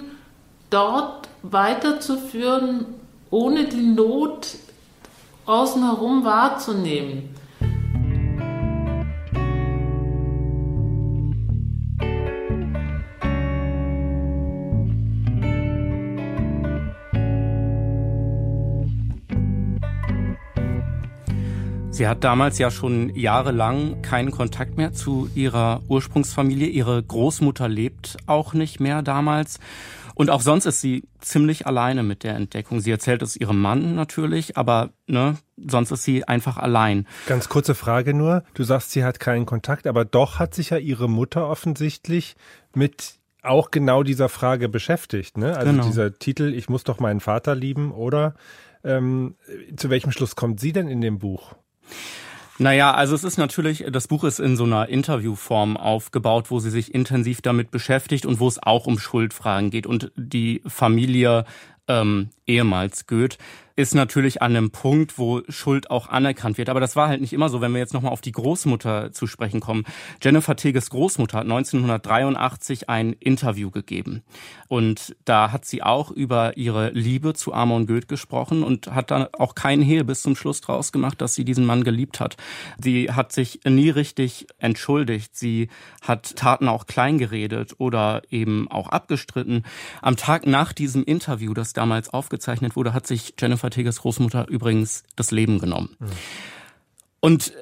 dort 0.69 1.27
weiterzuführen, 1.41 2.85
ohne 3.29 3.65
die 3.65 3.81
Not 3.81 4.47
außen 5.45 5.83
herum 5.83 6.23
wahrzunehmen. 6.23 7.35
Sie 21.93 22.07
hat 22.07 22.23
damals 22.23 22.57
ja 22.57 22.71
schon 22.71 23.13
jahrelang 23.15 24.01
keinen 24.01 24.31
Kontakt 24.31 24.77
mehr 24.77 24.93
zu 24.93 25.29
ihrer 25.35 25.83
Ursprungsfamilie. 25.87 26.67
Ihre 26.67 27.03
Großmutter 27.03 27.69
lebt 27.69 28.17
auch 28.25 28.55
nicht 28.55 28.79
mehr 28.79 29.03
damals. 29.03 29.59
Und 30.15 30.31
auch 30.31 30.41
sonst 30.41 30.65
ist 30.65 30.81
sie 30.81 31.03
ziemlich 31.19 31.67
alleine 31.67 32.01
mit 32.01 32.23
der 32.23 32.33
Entdeckung. 32.33 32.79
Sie 32.79 32.89
erzählt 32.89 33.21
es 33.21 33.35
ihrem 33.35 33.61
Mann 33.61 33.93
natürlich, 33.93 34.57
aber 34.57 34.89
ne, 35.05 35.37
sonst 35.55 35.91
ist 35.91 36.03
sie 36.03 36.27
einfach 36.27 36.57
allein. 36.57 37.07
Ganz 37.27 37.47
kurze 37.47 37.75
Frage 37.75 38.15
nur. 38.15 38.43
Du 38.55 38.63
sagst, 38.63 38.89
sie 38.89 39.03
hat 39.03 39.19
keinen 39.19 39.45
Kontakt, 39.45 39.85
aber 39.85 40.03
doch 40.03 40.39
hat 40.39 40.55
sich 40.55 40.71
ja 40.71 40.77
ihre 40.77 41.07
Mutter 41.07 41.47
offensichtlich 41.47 42.35
mit 42.73 43.19
auch 43.43 43.69
genau 43.69 44.01
dieser 44.01 44.29
Frage 44.29 44.67
beschäftigt. 44.67 45.37
Ne? 45.37 45.55
Also 45.55 45.71
genau. 45.71 45.85
dieser 45.85 46.17
Titel, 46.17 46.55
ich 46.55 46.69
muss 46.69 46.83
doch 46.83 46.99
meinen 46.99 47.19
Vater 47.19 47.53
lieben, 47.53 47.91
oder? 47.91 48.33
Ähm, 48.83 49.35
zu 49.77 49.91
welchem 49.91 50.11
Schluss 50.11 50.35
kommt 50.35 50.59
sie 50.59 50.73
denn 50.73 50.87
in 50.87 50.99
dem 50.99 51.19
Buch? 51.19 51.55
Naja, 52.59 52.93
also 52.93 53.15
es 53.15 53.23
ist 53.23 53.37
natürlich, 53.37 53.85
das 53.91 54.07
Buch 54.07 54.23
ist 54.23 54.39
in 54.39 54.55
so 54.55 54.63
einer 54.63 54.87
Interviewform 54.87 55.75
aufgebaut, 55.75 56.51
wo 56.51 56.59
sie 56.59 56.69
sich 56.69 56.93
intensiv 56.93 57.41
damit 57.41 57.71
beschäftigt 57.71 58.25
und 58.25 58.39
wo 58.39 58.47
es 58.47 58.61
auch 58.61 58.85
um 58.85 58.99
Schuldfragen 58.99 59.71
geht. 59.71 59.87
Und 59.87 60.11
die 60.15 60.61
Familie 60.67 61.45
ähm, 61.87 62.29
ehemals 62.45 63.07
Goethe 63.07 63.37
ist 63.75 63.95
natürlich 63.95 64.41
an 64.41 64.55
einem 64.55 64.71
Punkt, 64.71 65.17
wo 65.17 65.41
Schuld 65.49 65.89
auch 65.89 66.07
anerkannt 66.07 66.57
wird. 66.57 66.69
Aber 66.69 66.79
das 66.79 66.95
war 66.95 67.07
halt 67.07 67.21
nicht 67.21 67.33
immer 67.33 67.49
so, 67.49 67.59
wenn 67.59 67.71
wir 67.71 67.79
jetzt 67.79 67.93
nochmal 67.93 68.11
auf 68.11 68.21
die 68.21 68.31
Großmutter 68.31 69.11
zu 69.11 69.25
sprechen 69.25 69.61
kommen. 69.61 69.83
Jennifer 70.21 70.55
Teges 70.55 70.91
Großmutter 70.91 71.39
hat 71.39 71.45
1983 71.45 72.89
ein 72.89 73.13
Interview 73.13 73.71
gegeben. 73.71 74.21
Und 74.67 75.15
da 75.25 75.51
hat 75.51 75.65
sie 75.65 75.81
auch 75.81 76.11
über 76.11 76.55
ihre 76.57 76.91
Liebe 76.91 77.33
zu 77.33 77.53
Amon 77.53 77.87
Goeth 77.87 78.07
gesprochen 78.07 78.63
und 78.63 78.87
hat 78.87 79.11
dann 79.11 79.27
auch 79.33 79.55
keinen 79.55 79.81
Hehl 79.81 80.03
bis 80.03 80.21
zum 80.21 80.35
Schluss 80.35 80.61
draus 80.61 80.91
gemacht, 80.91 81.21
dass 81.21 81.33
sie 81.33 81.45
diesen 81.45 81.65
Mann 81.65 81.83
geliebt 81.83 82.19
hat. 82.19 82.37
Sie 82.79 83.11
hat 83.11 83.31
sich 83.31 83.61
nie 83.65 83.89
richtig 83.89 84.47
entschuldigt. 84.59 85.35
Sie 85.35 85.69
hat 86.01 86.35
Taten 86.35 86.67
auch 86.67 86.85
klein 86.85 87.17
geredet 87.17 87.75
oder 87.79 88.21
eben 88.29 88.67
auch 88.69 88.89
abgestritten. 88.89 89.63
Am 90.01 90.15
Tag 90.15 90.45
nach 90.45 90.73
diesem 90.73 91.03
Interview, 91.03 91.53
das 91.53 91.73
damals 91.73 92.09
aufgezeichnet 92.09 92.75
wurde, 92.75 92.93
hat 92.93 93.07
sich 93.07 93.33
Jennifer 93.39 93.62
Vertegers 93.63 94.01
Großmutter 94.01 94.49
übrigens 94.49 95.03
das 95.15 95.31
Leben 95.31 95.57
genommen. 95.57 95.95
Mhm. 95.97 96.07
Und 97.21 97.53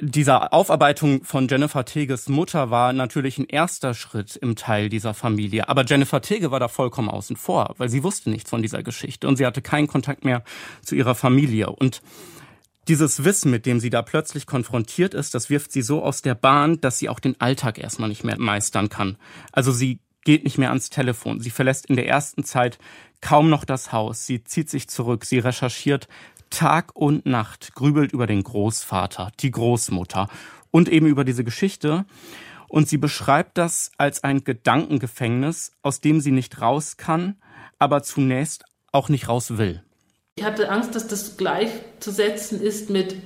dieser 0.00 0.52
Aufarbeitung 0.52 1.24
von 1.24 1.48
Jennifer 1.48 1.84
Teges 1.84 2.28
Mutter 2.28 2.70
war 2.70 2.92
natürlich 2.92 3.38
ein 3.38 3.46
erster 3.46 3.92
Schritt 3.94 4.36
im 4.36 4.54
Teil 4.54 4.88
dieser 4.88 5.14
Familie. 5.14 5.68
Aber 5.68 5.84
Jennifer 5.84 6.20
Tege 6.20 6.52
war 6.52 6.60
da 6.60 6.68
vollkommen 6.68 7.08
außen 7.08 7.34
vor, 7.34 7.74
weil 7.78 7.88
sie 7.88 8.04
wusste 8.04 8.30
nichts 8.30 8.50
von 8.50 8.62
dieser 8.62 8.84
Geschichte 8.84 9.26
und 9.26 9.34
sie 9.34 9.46
hatte 9.46 9.60
keinen 9.60 9.88
Kontakt 9.88 10.24
mehr 10.24 10.44
zu 10.82 10.94
ihrer 10.94 11.16
Familie. 11.16 11.70
Und 11.70 12.02
dieses 12.86 13.24
Wissen, 13.24 13.50
mit 13.50 13.66
dem 13.66 13.80
sie 13.80 13.90
da 13.90 14.02
plötzlich 14.02 14.46
konfrontiert 14.46 15.14
ist, 15.14 15.34
das 15.34 15.50
wirft 15.50 15.72
sie 15.72 15.82
so 15.82 16.04
aus 16.04 16.22
der 16.22 16.36
Bahn, 16.36 16.80
dass 16.80 17.00
sie 17.00 17.08
auch 17.08 17.18
den 17.18 17.40
Alltag 17.40 17.78
erstmal 17.78 18.08
nicht 18.08 18.22
mehr 18.22 18.38
meistern 18.38 18.90
kann. 18.90 19.16
Also 19.50 19.72
sie 19.72 19.98
geht 20.24 20.44
nicht 20.44 20.58
mehr 20.58 20.68
ans 20.68 20.90
Telefon. 20.90 21.40
Sie 21.40 21.50
verlässt 21.50 21.86
in 21.86 21.96
der 21.96 22.06
ersten 22.06 22.44
Zeit 22.44 22.78
kaum 23.20 23.50
noch 23.50 23.64
das 23.64 23.92
Haus. 23.92 24.26
Sie 24.26 24.44
zieht 24.44 24.70
sich 24.70 24.88
zurück. 24.88 25.24
Sie 25.24 25.38
recherchiert 25.38 26.08
Tag 26.50 26.94
und 26.94 27.26
Nacht, 27.26 27.74
grübelt 27.74 28.12
über 28.12 28.26
den 28.26 28.42
Großvater, 28.42 29.30
die 29.40 29.50
Großmutter 29.50 30.28
und 30.70 30.88
eben 30.88 31.06
über 31.06 31.24
diese 31.24 31.44
Geschichte. 31.44 32.04
Und 32.68 32.88
sie 32.88 32.98
beschreibt 32.98 33.56
das 33.58 33.90
als 33.96 34.24
ein 34.24 34.44
Gedankengefängnis, 34.44 35.72
aus 35.82 36.00
dem 36.00 36.20
sie 36.20 36.32
nicht 36.32 36.60
raus 36.60 36.96
kann, 36.96 37.36
aber 37.78 38.02
zunächst 38.02 38.64
auch 38.92 39.08
nicht 39.08 39.28
raus 39.28 39.56
will. 39.56 39.82
Ich 40.36 40.44
hatte 40.44 40.70
Angst, 40.70 40.94
dass 40.94 41.08
das 41.08 41.36
gleichzusetzen 41.36 42.60
ist 42.60 42.90
mit, 42.90 43.16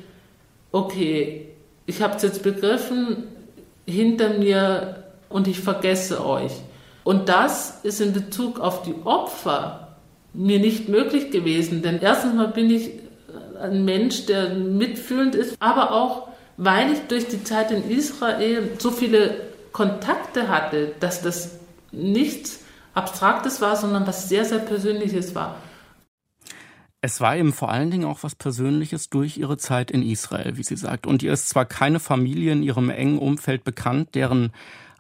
okay, 0.71 1.49
ich 1.87 2.01
habe 2.01 2.17
es 2.17 2.23
jetzt 2.23 2.43
begriffen, 2.43 3.25
hinter 3.87 4.39
mir 4.39 5.05
und 5.29 5.49
ich 5.49 5.61
vergesse 5.61 6.25
euch. 6.25 6.53
Und 7.05 7.29
das 7.29 7.81
ist 7.83 8.01
in 8.01 8.13
Bezug 8.13 8.61
auf 8.61 8.83
die 8.83 8.95
Opfer 9.05 9.82
mir 10.35 10.59
nicht 10.59 10.88
möglich 10.88 11.31
gewesen. 11.31 11.83
Denn 11.83 12.01
erstens 12.01 12.35
mal 12.35 12.49
bin 12.49 12.71
ich 12.71 12.90
ein 13.61 13.85
Mensch, 13.85 14.27
der 14.27 14.55
mitfühlend 14.55 15.35
ist, 15.35 15.57
aber 15.61 15.92
auch, 15.92 16.29
weil 16.57 16.92
ich 16.92 17.01
durch 17.09 17.29
die 17.29 17.45
Zeit 17.45 17.71
in 17.71 17.88
Israel 17.88 18.71
so 18.79 18.90
viele 18.90 19.37
Kontakte 19.73 20.49
hatte, 20.49 20.92
dass 21.01 21.23
das 21.23 21.59
nichts 21.92 22.61
Abstraktes 22.95 23.61
war, 23.61 23.77
sondern 23.77 24.07
was 24.07 24.29
sehr, 24.29 24.45
sehr 24.45 24.59
Persönliches 24.59 25.35
war. 25.35 25.57
Es 27.01 27.21
war 27.21 27.37
eben 27.37 27.53
vor 27.53 27.71
allen 27.71 27.90
Dingen 27.90 28.05
auch 28.05 28.23
was 28.23 28.37
Persönliches 28.37 29.11
durch 29.11 29.37
ihre 29.37 29.57
Zeit 29.57 29.90
in 29.90 30.03
Israel, 30.03 30.57
wie 30.57 30.62
sie 30.62 30.77
sagt. 30.77 31.07
Und 31.07 31.23
ihr 31.23 31.33
ist 31.33 31.49
zwar 31.49 31.64
keine 31.64 31.99
Familie 31.99 32.53
in 32.53 32.62
ihrem 32.62 32.90
engen 32.90 33.18
Umfeld 33.18 33.64
bekannt, 33.64 34.14
deren 34.14 34.53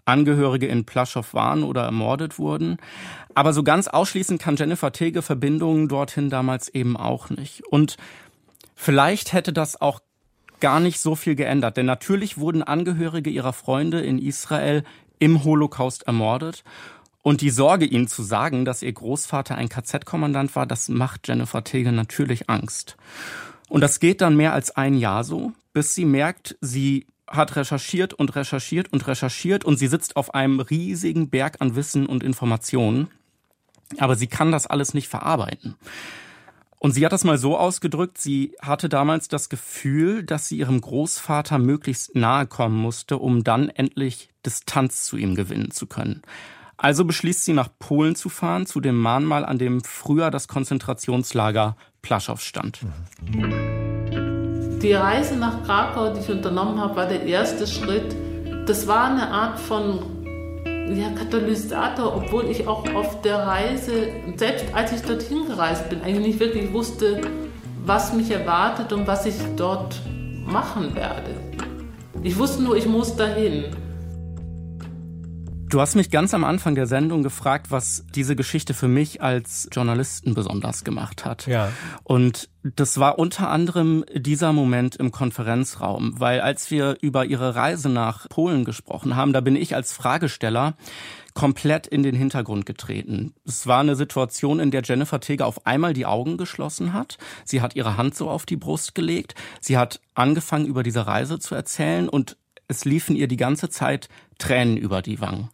Angehörige 0.04 0.66
in 0.66 0.84
Plaschow 0.84 1.34
waren 1.34 1.62
oder 1.62 1.82
ermordet 1.84 2.38
wurden. 2.38 2.78
Aber 3.34 3.52
so 3.52 3.62
ganz 3.62 3.88
ausschließen 3.88 4.38
kann 4.38 4.56
Jennifer 4.56 4.92
Tege 4.92 5.22
Verbindungen 5.22 5.88
dorthin 5.88 6.30
damals 6.30 6.68
eben 6.68 6.96
auch 6.96 7.30
nicht. 7.30 7.62
Und 7.66 7.96
vielleicht 8.74 9.32
hätte 9.32 9.52
das 9.52 9.80
auch 9.80 10.00
gar 10.60 10.80
nicht 10.80 11.00
so 11.00 11.16
viel 11.16 11.34
geändert, 11.34 11.76
denn 11.76 11.86
natürlich 11.86 12.38
wurden 12.38 12.62
Angehörige 12.62 13.30
ihrer 13.30 13.52
Freunde 13.52 14.00
in 14.00 14.18
Israel 14.18 14.84
im 15.18 15.44
Holocaust 15.44 16.04
ermordet. 16.04 16.62
Und 17.22 17.40
die 17.40 17.50
Sorge, 17.50 17.84
ihnen 17.84 18.08
zu 18.08 18.22
sagen, 18.22 18.64
dass 18.64 18.82
ihr 18.82 18.92
Großvater 18.92 19.54
ein 19.54 19.68
KZ-Kommandant 19.68 20.54
war, 20.56 20.66
das 20.66 20.88
macht 20.88 21.28
Jennifer 21.28 21.62
Tege 21.62 21.92
natürlich 21.92 22.50
Angst. 22.50 22.96
Und 23.68 23.80
das 23.80 24.00
geht 24.00 24.20
dann 24.20 24.36
mehr 24.36 24.52
als 24.52 24.76
ein 24.76 24.94
Jahr 24.94 25.22
so, 25.24 25.52
bis 25.72 25.94
sie 25.94 26.04
merkt, 26.04 26.56
sie 26.60 27.06
hat 27.32 27.56
recherchiert 27.56 28.14
und 28.14 28.36
recherchiert 28.36 28.92
und 28.92 29.06
recherchiert 29.06 29.64
und 29.64 29.78
sie 29.78 29.88
sitzt 29.88 30.16
auf 30.16 30.34
einem 30.34 30.60
riesigen 30.60 31.30
Berg 31.30 31.56
an 31.60 31.74
Wissen 31.74 32.06
und 32.06 32.22
Informationen. 32.22 33.08
Aber 33.98 34.16
sie 34.16 34.26
kann 34.26 34.52
das 34.52 34.66
alles 34.66 34.94
nicht 34.94 35.08
verarbeiten. 35.08 35.76
Und 36.78 36.92
sie 36.92 37.04
hat 37.04 37.12
das 37.12 37.24
mal 37.24 37.38
so 37.38 37.56
ausgedrückt, 37.56 38.18
sie 38.18 38.56
hatte 38.60 38.88
damals 38.88 39.28
das 39.28 39.48
Gefühl, 39.48 40.24
dass 40.24 40.48
sie 40.48 40.58
ihrem 40.58 40.80
Großvater 40.80 41.58
möglichst 41.58 42.16
nahe 42.16 42.46
kommen 42.46 42.76
musste, 42.76 43.18
um 43.18 43.44
dann 43.44 43.68
endlich 43.68 44.30
Distanz 44.44 45.04
zu 45.04 45.16
ihm 45.16 45.36
gewinnen 45.36 45.70
zu 45.70 45.86
können. 45.86 46.22
Also 46.76 47.04
beschließt 47.04 47.44
sie 47.44 47.52
nach 47.52 47.68
Polen 47.78 48.16
zu 48.16 48.28
fahren, 48.28 48.66
zu 48.66 48.80
dem 48.80 48.98
Mahnmal, 48.98 49.44
an 49.44 49.58
dem 49.58 49.84
früher 49.84 50.32
das 50.32 50.48
Konzentrationslager 50.48 51.76
Plaschow 52.02 52.40
stand. 52.40 52.80
Mhm. 53.20 54.21
Die 54.82 54.94
Reise 54.94 55.36
nach 55.36 55.62
Krakau, 55.62 56.12
die 56.12 56.18
ich 56.18 56.28
unternommen 56.28 56.80
habe, 56.80 56.96
war 56.96 57.06
der 57.06 57.22
erste 57.24 57.68
Schritt. 57.68 58.16
Das 58.66 58.88
war 58.88 59.04
eine 59.04 59.28
Art 59.28 59.60
von 59.60 60.00
ja, 60.92 61.10
Katalysator, 61.10 62.16
obwohl 62.16 62.46
ich 62.46 62.66
auch 62.66 62.84
auf 62.92 63.22
der 63.22 63.38
Reise, 63.46 64.08
selbst 64.34 64.66
als 64.74 64.92
ich 64.92 65.02
dorthin 65.02 65.46
gereist 65.46 65.88
bin, 65.88 66.02
eigentlich 66.02 66.26
nicht 66.26 66.40
wirklich 66.40 66.72
wusste, 66.72 67.20
was 67.86 68.12
mich 68.12 68.32
erwartet 68.32 68.92
und 68.92 69.06
was 69.06 69.24
ich 69.24 69.36
dort 69.56 70.00
machen 70.46 70.96
werde. 70.96 71.30
Ich 72.24 72.36
wusste 72.36 72.64
nur, 72.64 72.76
ich 72.76 72.86
muss 72.86 73.14
dahin. 73.14 73.66
Du 75.72 75.80
hast 75.80 75.94
mich 75.94 76.10
ganz 76.10 76.34
am 76.34 76.44
Anfang 76.44 76.74
der 76.74 76.86
Sendung 76.86 77.22
gefragt, 77.22 77.70
was 77.70 78.04
diese 78.14 78.36
Geschichte 78.36 78.74
für 78.74 78.88
mich 78.88 79.22
als 79.22 79.70
Journalisten 79.72 80.34
besonders 80.34 80.84
gemacht 80.84 81.24
hat. 81.24 81.46
Ja. 81.46 81.72
Und 82.04 82.50
das 82.62 83.00
war 83.00 83.18
unter 83.18 83.48
anderem 83.48 84.04
dieser 84.14 84.52
Moment 84.52 84.96
im 84.96 85.12
Konferenzraum, 85.12 86.20
weil 86.20 86.42
als 86.42 86.70
wir 86.70 86.98
über 87.00 87.24
ihre 87.24 87.54
Reise 87.54 87.88
nach 87.88 88.28
Polen 88.28 88.66
gesprochen 88.66 89.16
haben, 89.16 89.32
da 89.32 89.40
bin 89.40 89.56
ich 89.56 89.74
als 89.74 89.94
Fragesteller 89.94 90.74
komplett 91.32 91.86
in 91.86 92.02
den 92.02 92.14
Hintergrund 92.14 92.66
getreten. 92.66 93.32
Es 93.46 93.66
war 93.66 93.80
eine 93.80 93.96
Situation, 93.96 94.60
in 94.60 94.72
der 94.72 94.82
Jennifer 94.82 95.20
Teger 95.20 95.46
auf 95.46 95.64
einmal 95.64 95.94
die 95.94 96.04
Augen 96.04 96.36
geschlossen 96.36 96.92
hat. 96.92 97.16
Sie 97.46 97.62
hat 97.62 97.76
ihre 97.76 97.96
Hand 97.96 98.14
so 98.14 98.28
auf 98.28 98.44
die 98.44 98.56
Brust 98.56 98.94
gelegt. 98.94 99.34
Sie 99.62 99.78
hat 99.78 100.02
angefangen, 100.12 100.66
über 100.66 100.82
diese 100.82 101.06
Reise 101.06 101.38
zu 101.38 101.54
erzählen 101.54 102.10
und 102.10 102.36
es 102.68 102.84
liefen 102.84 103.16
ihr 103.16 103.28
die 103.28 103.36
ganze 103.36 103.68
Zeit 103.68 104.08
Tränen 104.42 104.76
über 104.76 105.02
die 105.02 105.20
Wangen. 105.20 105.50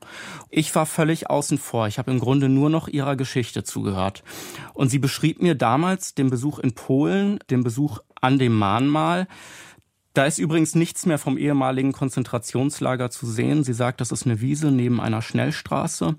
Ich 0.48 0.74
war 0.74 0.86
völlig 0.86 1.28
außen 1.28 1.58
vor. 1.58 1.88
Ich 1.88 1.98
habe 1.98 2.10
im 2.10 2.18
Grunde 2.18 2.48
nur 2.48 2.70
noch 2.70 2.88
ihrer 2.88 3.16
Geschichte 3.16 3.62
zugehört. 3.62 4.24
Und 4.72 4.88
sie 4.88 4.98
beschrieb 4.98 5.42
mir 5.42 5.54
damals 5.54 6.14
den 6.14 6.30
Besuch 6.30 6.58
in 6.58 6.74
Polen, 6.74 7.38
den 7.50 7.62
Besuch 7.62 7.98
an 8.20 8.38
dem 8.38 8.56
Mahnmal. 8.56 9.28
Da 10.14 10.24
ist 10.24 10.38
übrigens 10.38 10.74
nichts 10.74 11.04
mehr 11.04 11.18
vom 11.18 11.36
ehemaligen 11.36 11.92
Konzentrationslager 11.92 13.10
zu 13.10 13.26
sehen. 13.26 13.62
Sie 13.62 13.74
sagt, 13.74 14.00
das 14.00 14.10
ist 14.10 14.24
eine 14.24 14.40
Wiese 14.40 14.70
neben 14.70 15.02
einer 15.02 15.20
Schnellstraße. 15.20 16.16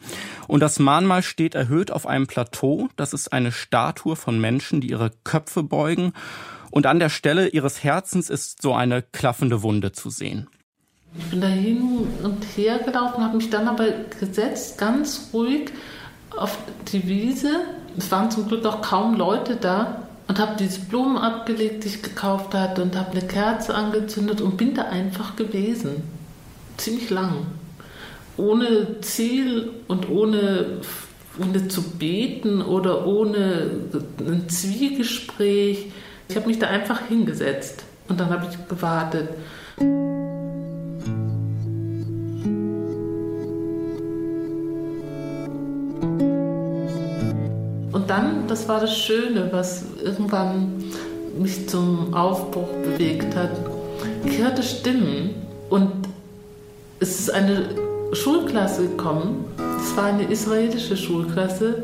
Und 0.47 0.59
das 0.59 0.77
Mahnmal 0.77 1.23
steht 1.23 1.55
erhöht 1.55 1.89
auf 1.89 2.05
einem 2.05 2.27
Plateau. 2.27 2.87
Das 2.97 3.13
ist 3.13 3.33
eine 3.33 3.51
Statue 3.51 4.15
von 4.15 4.39
Menschen, 4.39 4.79
die 4.79 4.91
ihre 4.91 5.11
Köpfe 5.23 5.63
beugen. 5.63 6.13
Und 6.69 6.85
an 6.85 6.99
der 6.99 7.09
Stelle 7.09 7.47
ihres 7.47 7.83
Herzens 7.83 8.29
ist 8.29 8.61
so 8.61 8.75
eine 8.75 9.01
klaffende 9.01 9.63
Wunde 9.63 9.91
zu 9.91 10.11
sehen. 10.11 10.47
Ich 11.17 11.25
bin 11.31 11.41
da 11.41 11.47
hin 11.47 12.07
und 12.23 12.43
her 12.55 12.79
gelaufen, 12.79 13.23
habe 13.23 13.37
mich 13.37 13.49
dann 13.49 13.67
aber 13.67 13.85
gesetzt, 14.19 14.77
ganz 14.77 15.29
ruhig 15.33 15.71
auf 16.37 16.57
die 16.91 17.07
Wiese. 17.07 17.51
Es 17.97 18.11
waren 18.11 18.29
zum 18.29 18.47
Glück 18.47 18.65
auch 18.65 18.81
kaum 18.81 19.15
Leute 19.15 19.55
da 19.55 20.03
und 20.27 20.39
habe 20.39 20.55
diese 20.59 20.81
Blumen 20.81 21.17
abgelegt, 21.17 21.83
die 21.83 21.87
ich 21.87 22.03
gekauft 22.03 22.53
hatte 22.53 22.83
und 22.83 22.95
habe 22.95 23.11
eine 23.11 23.27
Kerze 23.27 23.73
angezündet 23.73 24.41
und 24.41 24.57
bin 24.57 24.75
da 24.75 24.83
einfach 24.83 25.35
gewesen. 25.35 26.03
Ziemlich 26.77 27.09
lang. 27.09 27.47
Ohne 28.37 29.01
Ziel 29.01 29.71
und 29.87 30.07
ohne, 30.09 30.81
ohne 31.39 31.67
zu 31.67 31.81
beten 31.81 32.61
oder 32.61 33.07
ohne 33.07 33.71
ein 34.19 34.47
Zwiegespräch. 34.47 35.87
Ich 36.29 36.35
habe 36.35 36.47
mich 36.47 36.59
da 36.59 36.67
einfach 36.67 37.07
hingesetzt 37.07 37.83
und 38.07 38.19
dann 38.19 38.29
habe 38.29 38.47
ich 38.49 38.67
gewartet. 38.67 39.29
Das 48.49 48.67
war 48.67 48.81
das 48.81 48.97
Schöne, 48.97 49.49
was 49.51 49.83
irgendwann 50.03 50.83
mich 51.37 51.69
zum 51.69 52.13
Aufbruch 52.13 52.69
bewegt 52.83 53.35
hat. 53.35 53.51
Ich 54.25 54.39
hörte 54.39 54.63
Stimmen 54.63 55.35
und 55.69 55.91
es 56.99 57.19
ist 57.19 57.33
eine 57.33 57.69
Schulklasse 58.13 58.87
gekommen. 58.87 59.45
Es 59.77 59.95
war 59.95 60.05
eine 60.05 60.23
israelische 60.23 60.97
Schulklasse. 60.97 61.83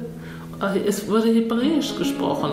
Es 0.85 1.07
wurde 1.07 1.29
Hebräisch 1.29 1.95
gesprochen. 1.97 2.51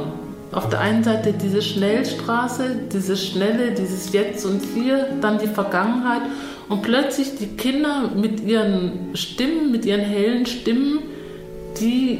Auf 0.52 0.68
der 0.68 0.80
einen 0.80 1.02
Seite 1.02 1.32
diese 1.32 1.62
Schnellstraße, 1.62 2.64
dieses 2.92 3.26
Schnelle, 3.26 3.72
dieses 3.72 4.12
Jetzt 4.12 4.44
und 4.44 4.60
Hier, 4.74 5.06
dann 5.22 5.38
die 5.38 5.46
Vergangenheit 5.46 6.22
und 6.68 6.82
plötzlich 6.82 7.36
die 7.36 7.46
Kinder 7.46 8.10
mit 8.14 8.40
ihren 8.40 9.14
Stimmen, 9.14 9.72
mit 9.72 9.86
ihren 9.86 10.00
hellen 10.02 10.44
Stimmen, 10.44 10.98
die 11.80 12.18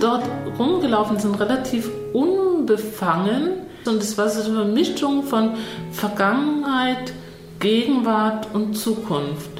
dort 0.00 0.24
rumgelaufen 0.58 1.18
sind, 1.18 1.38
relativ 1.40 1.90
unbefangen. 2.12 3.50
Und 3.84 4.02
es 4.02 4.16
war 4.16 4.28
so 4.28 4.50
eine 4.50 4.64
Mischung 4.64 5.24
von 5.24 5.52
Vergangenheit, 5.92 7.12
Gegenwart 7.58 8.48
und 8.54 8.74
Zukunft. 8.74 9.50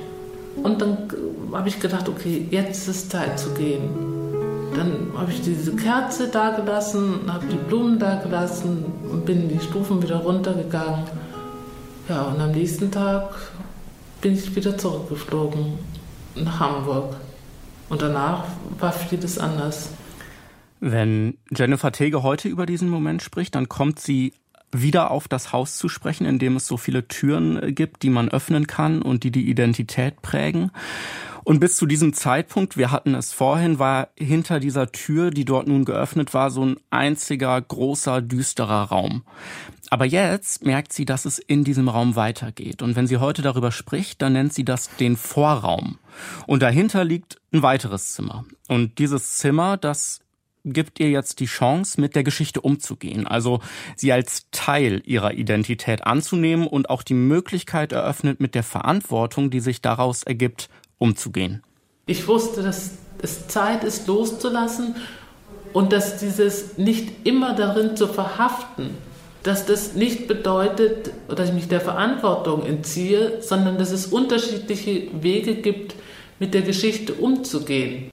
Und 0.62 0.80
dann 0.80 1.08
habe 1.52 1.68
ich 1.68 1.80
gedacht, 1.80 2.08
okay, 2.08 2.46
jetzt 2.50 2.88
ist 2.88 3.10
Zeit 3.10 3.38
zu 3.38 3.50
gehen. 3.50 3.90
Dann 4.74 5.12
habe 5.16 5.30
ich 5.30 5.42
diese 5.42 5.74
Kerze 5.76 6.28
da 6.28 6.50
gelassen, 6.50 7.20
habe 7.28 7.46
die 7.46 7.56
Blumen 7.56 7.98
da 7.98 8.16
gelassen 8.16 8.86
und 9.10 9.26
bin 9.26 9.48
die 9.48 9.60
Stufen 9.60 10.02
wieder 10.02 10.16
runtergegangen. 10.16 11.04
Ja, 12.08 12.22
und 12.22 12.40
am 12.40 12.52
nächsten 12.52 12.90
Tag 12.90 13.34
bin 14.20 14.34
ich 14.34 14.54
wieder 14.54 14.76
zurückgeflogen 14.78 15.78
nach 16.36 16.60
Hamburg. 16.60 17.16
Und 17.88 18.00
danach 18.00 18.44
war 18.78 18.92
vieles 18.92 19.38
anders. 19.38 19.90
Wenn 20.84 21.38
Jennifer 21.56 21.92
Tege 21.92 22.24
heute 22.24 22.48
über 22.48 22.66
diesen 22.66 22.88
Moment 22.88 23.22
spricht, 23.22 23.54
dann 23.54 23.68
kommt 23.68 24.00
sie 24.00 24.32
wieder 24.72 25.12
auf 25.12 25.28
das 25.28 25.52
Haus 25.52 25.76
zu 25.76 25.88
sprechen, 25.88 26.26
in 26.26 26.40
dem 26.40 26.56
es 26.56 26.66
so 26.66 26.76
viele 26.76 27.06
Türen 27.06 27.62
äh, 27.62 27.72
gibt, 27.72 28.02
die 28.02 28.10
man 28.10 28.28
öffnen 28.28 28.66
kann 28.66 29.00
und 29.00 29.22
die 29.22 29.30
die 29.30 29.48
Identität 29.48 30.22
prägen. 30.22 30.72
Und 31.44 31.60
bis 31.60 31.76
zu 31.76 31.86
diesem 31.86 32.14
Zeitpunkt, 32.14 32.76
wir 32.76 32.90
hatten 32.90 33.14
es 33.14 33.32
vorhin, 33.32 33.78
war 33.78 34.08
hinter 34.18 34.58
dieser 34.58 34.90
Tür, 34.90 35.30
die 35.30 35.44
dort 35.44 35.68
nun 35.68 35.84
geöffnet 35.84 36.34
war, 36.34 36.50
so 36.50 36.64
ein 36.64 36.76
einziger 36.90 37.60
großer, 37.60 38.20
düsterer 38.20 38.82
Raum. 38.82 39.22
Aber 39.88 40.04
jetzt 40.04 40.64
merkt 40.64 40.92
sie, 40.92 41.04
dass 41.04 41.26
es 41.26 41.38
in 41.38 41.62
diesem 41.62 41.88
Raum 41.88 42.16
weitergeht. 42.16 42.82
Und 42.82 42.96
wenn 42.96 43.06
sie 43.06 43.18
heute 43.18 43.42
darüber 43.42 43.70
spricht, 43.70 44.20
dann 44.20 44.32
nennt 44.32 44.52
sie 44.52 44.64
das 44.64 44.96
den 44.96 45.16
Vorraum. 45.16 45.98
Und 46.48 46.60
dahinter 46.60 47.04
liegt 47.04 47.40
ein 47.52 47.62
weiteres 47.62 48.14
Zimmer. 48.14 48.44
Und 48.66 48.98
dieses 48.98 49.36
Zimmer, 49.38 49.76
das 49.76 50.21
gibt 50.64 51.00
ihr 51.00 51.10
jetzt 51.10 51.40
die 51.40 51.46
Chance, 51.46 52.00
mit 52.00 52.14
der 52.14 52.22
Geschichte 52.22 52.60
umzugehen, 52.60 53.26
also 53.26 53.60
sie 53.96 54.12
als 54.12 54.46
Teil 54.50 55.02
ihrer 55.04 55.34
Identität 55.34 56.04
anzunehmen 56.04 56.66
und 56.66 56.90
auch 56.90 57.02
die 57.02 57.14
Möglichkeit 57.14 57.92
eröffnet, 57.92 58.40
mit 58.40 58.54
der 58.54 58.62
Verantwortung, 58.62 59.50
die 59.50 59.60
sich 59.60 59.80
daraus 59.80 60.22
ergibt, 60.22 60.68
umzugehen. 60.98 61.62
Ich 62.06 62.28
wusste, 62.28 62.62
dass 62.62 62.92
es 63.20 63.48
Zeit 63.48 63.84
ist, 63.84 64.06
loszulassen 64.06 64.96
und 65.72 65.92
dass 65.92 66.18
dieses 66.18 66.78
nicht 66.78 67.26
immer 67.26 67.54
darin 67.54 67.96
zu 67.96 68.06
verhaften, 68.06 68.90
dass 69.42 69.66
das 69.66 69.94
nicht 69.94 70.28
bedeutet, 70.28 71.10
dass 71.28 71.48
ich 71.48 71.54
mich 71.54 71.68
der 71.68 71.80
Verantwortung 71.80 72.64
entziehe, 72.64 73.42
sondern 73.42 73.78
dass 73.78 73.90
es 73.90 74.06
unterschiedliche 74.06 75.08
Wege 75.20 75.56
gibt, 75.56 75.96
mit 76.38 76.54
der 76.54 76.62
Geschichte 76.62 77.14
umzugehen. 77.14 78.10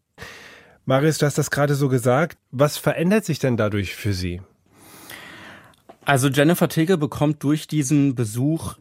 Marius, 0.90 1.20
du 1.20 1.28
hast 1.28 1.38
das 1.38 1.52
gerade 1.52 1.76
so 1.76 1.88
gesagt. 1.88 2.40
Was 2.50 2.78
verändert 2.78 3.24
sich 3.24 3.38
denn 3.38 3.58
dadurch 3.58 3.94
für 3.94 4.12
Sie? 4.12 4.42
Also 6.04 6.30
Jennifer 6.30 6.68
Tege 6.68 6.98
bekommt 6.98 7.44
durch 7.44 7.68
diesen 7.68 8.16
Besuch 8.16 8.74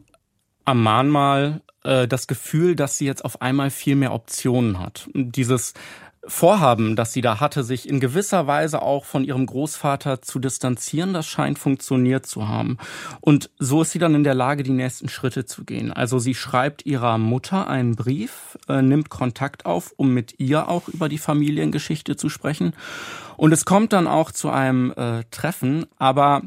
am 0.65 0.81
Mahnmal 0.81 1.61
äh, 1.83 2.07
das 2.07 2.25
Gefühl, 2.25 2.75
dass 2.75 2.97
sie 2.97 3.05
jetzt 3.05 3.23
auf 3.23 3.43
einmal 3.43 3.69
viel 3.69 3.95
mehr 3.95 4.11
Optionen 4.11 4.79
hat. 4.79 5.07
Dieses 5.13 5.75
Vorhaben, 6.29 6.95
das 6.95 7.11
sie 7.11 7.21
da 7.21 7.39
hatte, 7.39 7.63
sich 7.63 7.89
in 7.89 7.99
gewisser 7.99 8.45
Weise 8.45 8.81
auch 8.81 9.03
von 9.03 9.23
ihrem 9.23 9.47
Großvater 9.47 10.21
zu 10.21 10.39
distanzieren, 10.39 11.13
das 11.13 11.27
scheint 11.27 11.57
funktioniert 11.57 12.25
zu 12.27 12.47
haben. 12.47 12.77
Und 13.19 13.49
so 13.57 13.81
ist 13.81 13.91
sie 13.91 13.99
dann 13.99 14.13
in 14.13 14.23
der 14.23 14.35
Lage, 14.35 14.61
die 14.61 14.71
nächsten 14.71 15.09
Schritte 15.09 15.45
zu 15.45 15.65
gehen. 15.65 15.91
Also 15.91 16.19
sie 16.19 16.35
schreibt 16.35 16.85
ihrer 16.85 17.17
Mutter 17.17 17.67
einen 17.67 17.95
Brief, 17.95 18.57
äh, 18.67 18.81
nimmt 18.83 19.09
Kontakt 19.09 19.65
auf, 19.65 19.91
um 19.97 20.13
mit 20.13 20.39
ihr 20.39 20.69
auch 20.69 20.87
über 20.87 21.09
die 21.09 21.17
Familiengeschichte 21.17 22.15
zu 22.15 22.29
sprechen. 22.29 22.73
Und 23.35 23.51
es 23.51 23.65
kommt 23.65 23.91
dann 23.91 24.07
auch 24.07 24.31
zu 24.31 24.49
einem 24.49 24.91
äh, 24.91 25.23
Treffen, 25.31 25.87
aber 25.97 26.43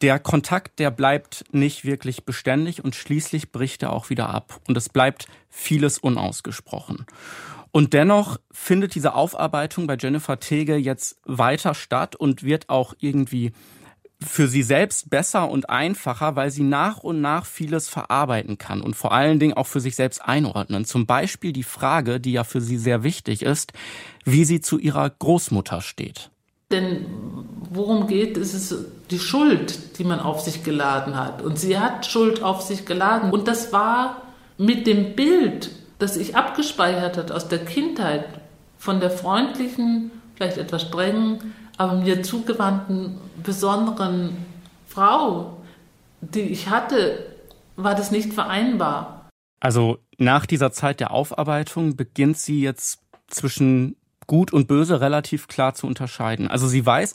der 0.00 0.18
Kontakt, 0.18 0.78
der 0.78 0.90
bleibt 0.90 1.44
nicht 1.52 1.84
wirklich 1.84 2.24
beständig 2.24 2.84
und 2.84 2.94
schließlich 2.94 3.52
bricht 3.52 3.82
er 3.82 3.92
auch 3.92 4.10
wieder 4.10 4.28
ab. 4.28 4.60
Und 4.68 4.76
es 4.76 4.88
bleibt 4.88 5.26
vieles 5.48 5.98
unausgesprochen. 5.98 7.06
Und 7.72 7.94
dennoch 7.94 8.38
findet 8.50 8.94
diese 8.94 9.14
Aufarbeitung 9.14 9.86
bei 9.86 9.96
Jennifer 9.98 10.38
Tege 10.38 10.76
jetzt 10.76 11.16
weiter 11.24 11.74
statt 11.74 12.14
und 12.14 12.42
wird 12.42 12.68
auch 12.68 12.94
irgendwie 13.00 13.52
für 14.20 14.46
sie 14.46 14.62
selbst 14.62 15.10
besser 15.10 15.50
und 15.50 15.68
einfacher, 15.70 16.36
weil 16.36 16.50
sie 16.50 16.62
nach 16.62 16.98
und 16.98 17.20
nach 17.20 17.44
vieles 17.46 17.88
verarbeiten 17.88 18.58
kann 18.58 18.80
und 18.80 18.94
vor 18.94 19.12
allen 19.12 19.38
Dingen 19.38 19.54
auch 19.54 19.66
für 19.66 19.80
sich 19.80 19.96
selbst 19.96 20.22
einordnen. 20.22 20.84
Zum 20.84 21.06
Beispiel 21.06 21.52
die 21.52 21.62
Frage, 21.62 22.20
die 22.20 22.32
ja 22.32 22.44
für 22.44 22.60
sie 22.60 22.76
sehr 22.76 23.02
wichtig 23.02 23.42
ist, 23.42 23.72
wie 24.24 24.44
sie 24.44 24.60
zu 24.60 24.78
ihrer 24.78 25.08
Großmutter 25.10 25.80
steht. 25.80 26.30
Denn 26.70 27.06
worum 27.70 28.06
geht 28.06 28.36
es? 28.36 28.54
Es 28.54 28.70
ist 28.70 28.86
die 29.10 29.18
Schuld, 29.18 29.98
die 29.98 30.04
man 30.04 30.20
auf 30.20 30.40
sich 30.40 30.62
geladen 30.62 31.16
hat. 31.16 31.42
Und 31.42 31.58
sie 31.58 31.78
hat 31.78 32.06
Schuld 32.06 32.42
auf 32.42 32.62
sich 32.62 32.86
geladen. 32.86 33.30
Und 33.30 33.48
das 33.48 33.72
war 33.72 34.22
mit 34.56 34.86
dem 34.86 35.14
Bild 35.14 35.70
das 36.02 36.14
sich 36.14 36.34
abgespeichert 36.34 37.16
hat 37.16 37.30
aus 37.30 37.48
der 37.48 37.64
Kindheit 37.64 38.24
von 38.76 38.98
der 38.98 39.10
freundlichen, 39.10 40.10
vielleicht 40.34 40.58
etwas 40.58 40.82
strengen, 40.82 41.54
aber 41.76 41.94
mir 41.94 42.22
zugewandten, 42.22 43.18
besonderen 43.42 44.36
Frau, 44.86 45.58
die 46.20 46.40
ich 46.40 46.68
hatte, 46.68 47.24
war 47.76 47.94
das 47.94 48.10
nicht 48.10 48.32
vereinbar. 48.32 49.28
Also 49.60 49.98
nach 50.18 50.44
dieser 50.44 50.72
Zeit 50.72 50.98
der 50.98 51.12
Aufarbeitung 51.12 51.94
beginnt 51.94 52.36
sie 52.36 52.60
jetzt 52.60 53.00
zwischen 53.28 53.96
Gut 54.26 54.52
und 54.52 54.66
Böse 54.66 55.00
relativ 55.00 55.46
klar 55.46 55.74
zu 55.74 55.86
unterscheiden. 55.86 56.48
Also 56.48 56.66
sie 56.66 56.84
weiß, 56.84 57.14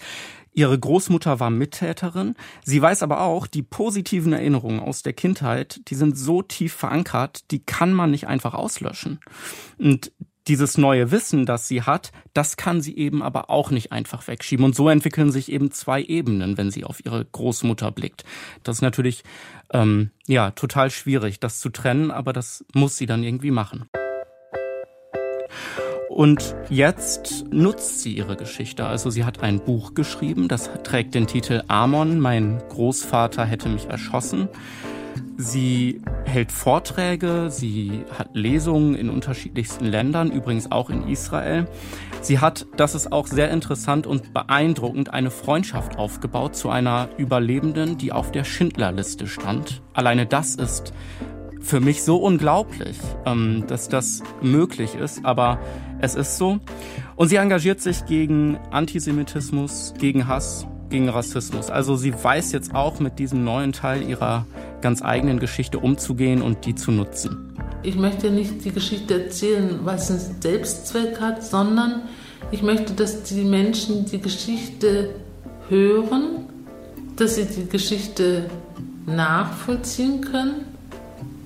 Ihre 0.58 0.80
Großmutter 0.80 1.40
war 1.40 1.52
Mittäterin. 1.52 2.34
Sie 2.66 2.82
weiß 2.82 3.04
aber 3.04 3.22
auch, 3.22 3.46
die 3.46 3.62
positiven 3.62 4.34
Erinnerungen 4.34 4.80
aus 4.80 5.04
der 5.04 5.14
Kindheit, 5.14 5.82
die 5.88 5.94
sind 5.94 6.18
so 6.18 6.42
tief 6.42 6.74
verankert, 6.74 7.52
die 7.52 7.60
kann 7.64 7.94
man 7.94 8.10
nicht 8.10 8.26
einfach 8.26 8.56
auslöschen. 8.56 9.20
Und 9.78 10.12
dieses 10.48 10.80
neue 10.80 11.12
Wissen, 11.12 11.46
das 11.46 11.68
sie 11.68 11.84
hat, 11.84 12.12
das 12.34 12.58
kann 12.58 12.82
sie 12.82 12.98
eben 12.98 13.22
aber 13.22 13.52
auch 13.52 13.70
nicht 13.70 13.92
einfach 13.92 14.28
wegschieben. 14.28 14.66
Und 14.66 14.76
so 14.76 14.90
entwickeln 14.90 15.32
sich 15.32 15.52
eben 15.52 15.70
zwei 15.70 16.02
Ebenen, 16.02 16.58
wenn 16.58 16.72
sie 16.72 16.86
auf 16.86 17.06
ihre 17.06 17.24
Großmutter 17.24 17.92
blickt. 17.92 18.24
Das 18.64 18.78
ist 18.78 18.82
natürlich 18.82 19.24
ähm, 19.72 20.10
ja 20.26 20.50
total 20.50 20.90
schwierig, 20.90 21.40
das 21.40 21.60
zu 21.60 21.70
trennen, 21.70 22.10
aber 22.10 22.34
das 22.34 22.66
muss 22.74 22.98
sie 22.98 23.06
dann 23.06 23.22
irgendwie 23.22 23.52
machen. 23.52 23.88
Und 26.10 26.56
jetzt 26.70 27.46
nutzt 27.52 28.02
sie 28.02 28.14
ihre 28.14 28.38
Geschichte. 28.38 28.86
Also 28.86 29.10
sie 29.10 29.26
hat 29.26 29.44
ein 29.44 29.60
Buch 29.60 29.94
geschrieben, 29.94 30.48
das 30.48 30.70
trägt 30.84 31.16
den 31.16 31.28
Titel 31.28 31.64
Amon, 31.68 32.20
mein 32.20 32.62
Großvater 32.70 33.46
hätte 33.46 33.70
mich 33.70 33.88
erschossen. 33.88 34.48
Sie 35.40 36.02
hält 36.26 36.52
Vorträge, 36.52 37.50
sie 37.52 38.04
hat 38.18 38.30
Lesungen 38.34 38.96
in 38.96 39.10
unterschiedlichsten 39.10 39.86
Ländern, 39.86 40.32
übrigens 40.32 40.72
auch 40.72 40.90
in 40.90 41.08
Israel. 41.08 41.68
Sie 42.22 42.40
hat, 42.40 42.66
das 42.76 42.96
ist 42.96 43.12
auch 43.12 43.28
sehr 43.28 43.52
interessant 43.52 44.08
und 44.08 44.34
beeindruckend, 44.34 45.14
eine 45.14 45.30
Freundschaft 45.30 45.98
aufgebaut 45.98 46.56
zu 46.56 46.70
einer 46.70 47.10
Überlebenden, 47.18 48.00
die 48.00 48.12
auf 48.12 48.32
der 48.32 48.46
Schindlerliste 48.46 49.28
stand. 49.28 49.84
Alleine 49.94 50.26
das 50.26 50.56
ist 50.56 50.92
für 51.60 51.82
mich 51.82 52.04
so 52.04 52.18
unglaublich, 52.18 52.98
ähm, 53.26 53.66
dass 53.68 53.90
das 53.90 54.24
möglich 54.42 54.96
ist, 54.96 55.24
aber 55.26 55.60
es 56.00 56.16
ist 56.16 56.38
so. 56.38 56.60
Und 57.16 57.30
sie 57.30 57.38
engagiert 57.38 57.82
sich 57.82 58.06
gegen 58.06 58.58
Antisemitismus, 58.72 59.94
gegen 59.98 60.28
Hass, 60.28 60.66
gegen 60.90 61.10
Rassismus. 61.10 61.70
Also 61.70 61.96
sie 61.96 62.14
weiß 62.14 62.52
jetzt 62.52 62.74
auch 62.76 63.00
mit 63.00 63.20
diesem 63.20 63.44
neuen 63.44 63.74
Teil 63.74 64.08
ihrer 64.08 64.46
ganz 64.82 65.02
eigenen 65.02 65.40
Geschichte 65.40 65.80
umzugehen 65.80 66.42
und 66.42 66.66
die 66.66 66.76
zu 66.76 66.92
nutzen. 66.92 67.56
Ich 67.84 67.96
möchte 67.96 68.30
nicht 68.30 68.64
die 68.66 68.72
Geschichte 68.72 69.26
erzählen, 69.26 69.80
weil 69.84 69.96
es 69.96 70.10
einen 70.10 70.42
Selbstzweck 70.42 71.20
hat, 71.20 71.44
sondern 71.44 72.04
ich 72.52 72.62
möchte, 72.62 72.94
dass 72.94 73.24
die 73.24 73.44
Menschen 73.44 74.06
die 74.06 74.20
Geschichte 74.20 75.10
hören, 75.70 76.46
dass 77.16 77.36
sie 77.36 77.46
die 77.46 77.68
Geschichte 77.68 78.50
nachvollziehen 79.06 80.22
können 80.22 80.66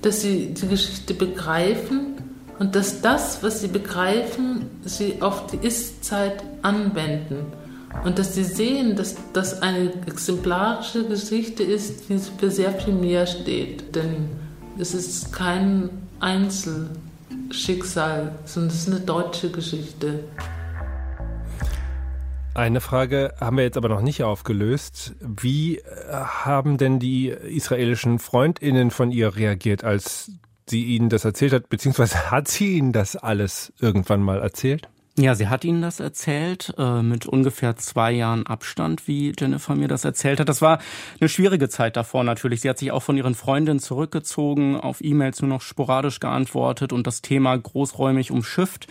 dass 0.02 0.20
sie 0.20 0.52
die 0.52 0.66
Geschichte 0.66 1.14
begreifen 1.14 2.01
und 2.62 2.74
dass 2.76 3.00
das, 3.00 3.42
was 3.42 3.60
sie 3.60 3.66
begreifen, 3.66 4.70
sie 4.84 5.20
auf 5.20 5.48
die 5.48 5.56
Ist-Zeit 5.66 6.44
anwenden. 6.62 7.46
Und 8.04 8.20
dass 8.20 8.36
sie 8.36 8.44
sehen, 8.44 8.94
dass 8.94 9.16
das 9.32 9.62
eine 9.62 9.92
exemplarische 10.06 11.04
Geschichte 11.08 11.64
ist, 11.64 12.08
die 12.08 12.20
für 12.38 12.52
sehr 12.52 12.70
viel 12.70 12.94
mehr 12.94 13.26
steht. 13.26 13.96
Denn 13.96 14.28
Es 14.78 14.94
ist 14.94 15.32
kein 15.32 15.90
Einzelschicksal, 16.20 18.36
sondern 18.44 18.70
es 18.70 18.82
ist 18.82 18.90
eine 18.90 19.00
deutsche 19.00 19.50
Geschichte. 19.50 20.20
Eine 22.54 22.80
Frage 22.80 23.34
haben 23.40 23.56
wir 23.56 23.64
jetzt 23.64 23.76
aber 23.76 23.88
noch 23.88 24.02
nicht 24.02 24.22
aufgelöst. 24.22 25.16
Wie 25.18 25.82
haben 26.08 26.78
denn 26.78 27.00
die 27.00 27.26
israelischen 27.26 28.20
Freundinnen 28.20 28.92
von 28.92 29.10
ihr 29.10 29.34
reagiert, 29.34 29.82
als 29.82 30.30
sie 30.68 30.84
ihnen 30.84 31.08
das 31.08 31.24
erzählt 31.24 31.52
hat, 31.52 31.68
beziehungsweise 31.68 32.30
hat 32.30 32.48
sie 32.48 32.78
ihnen 32.78 32.92
das 32.92 33.16
alles 33.16 33.72
irgendwann 33.80 34.22
mal 34.22 34.40
erzählt? 34.40 34.88
Ja, 35.18 35.34
sie 35.34 35.48
hat 35.48 35.62
Ihnen 35.62 35.82
das 35.82 36.00
erzählt, 36.00 36.72
äh, 36.78 37.02
mit 37.02 37.26
ungefähr 37.26 37.76
zwei 37.76 38.12
Jahren 38.12 38.46
Abstand, 38.46 39.06
wie 39.06 39.34
Jennifer 39.38 39.74
mir 39.74 39.86
das 39.86 40.06
erzählt 40.06 40.40
hat. 40.40 40.48
Das 40.48 40.62
war 40.62 40.78
eine 41.20 41.28
schwierige 41.28 41.68
Zeit 41.68 41.98
davor 41.98 42.24
natürlich. 42.24 42.62
Sie 42.62 42.70
hat 42.70 42.78
sich 42.78 42.92
auch 42.92 43.02
von 43.02 43.18
ihren 43.18 43.34
Freundinnen 43.34 43.78
zurückgezogen, 43.78 44.74
auf 44.74 45.04
E-Mails 45.04 45.42
nur 45.42 45.50
noch 45.50 45.60
sporadisch 45.60 46.18
geantwortet 46.18 46.94
und 46.94 47.06
das 47.06 47.20
Thema 47.20 47.54
großräumig 47.58 48.30
umschifft. 48.30 48.86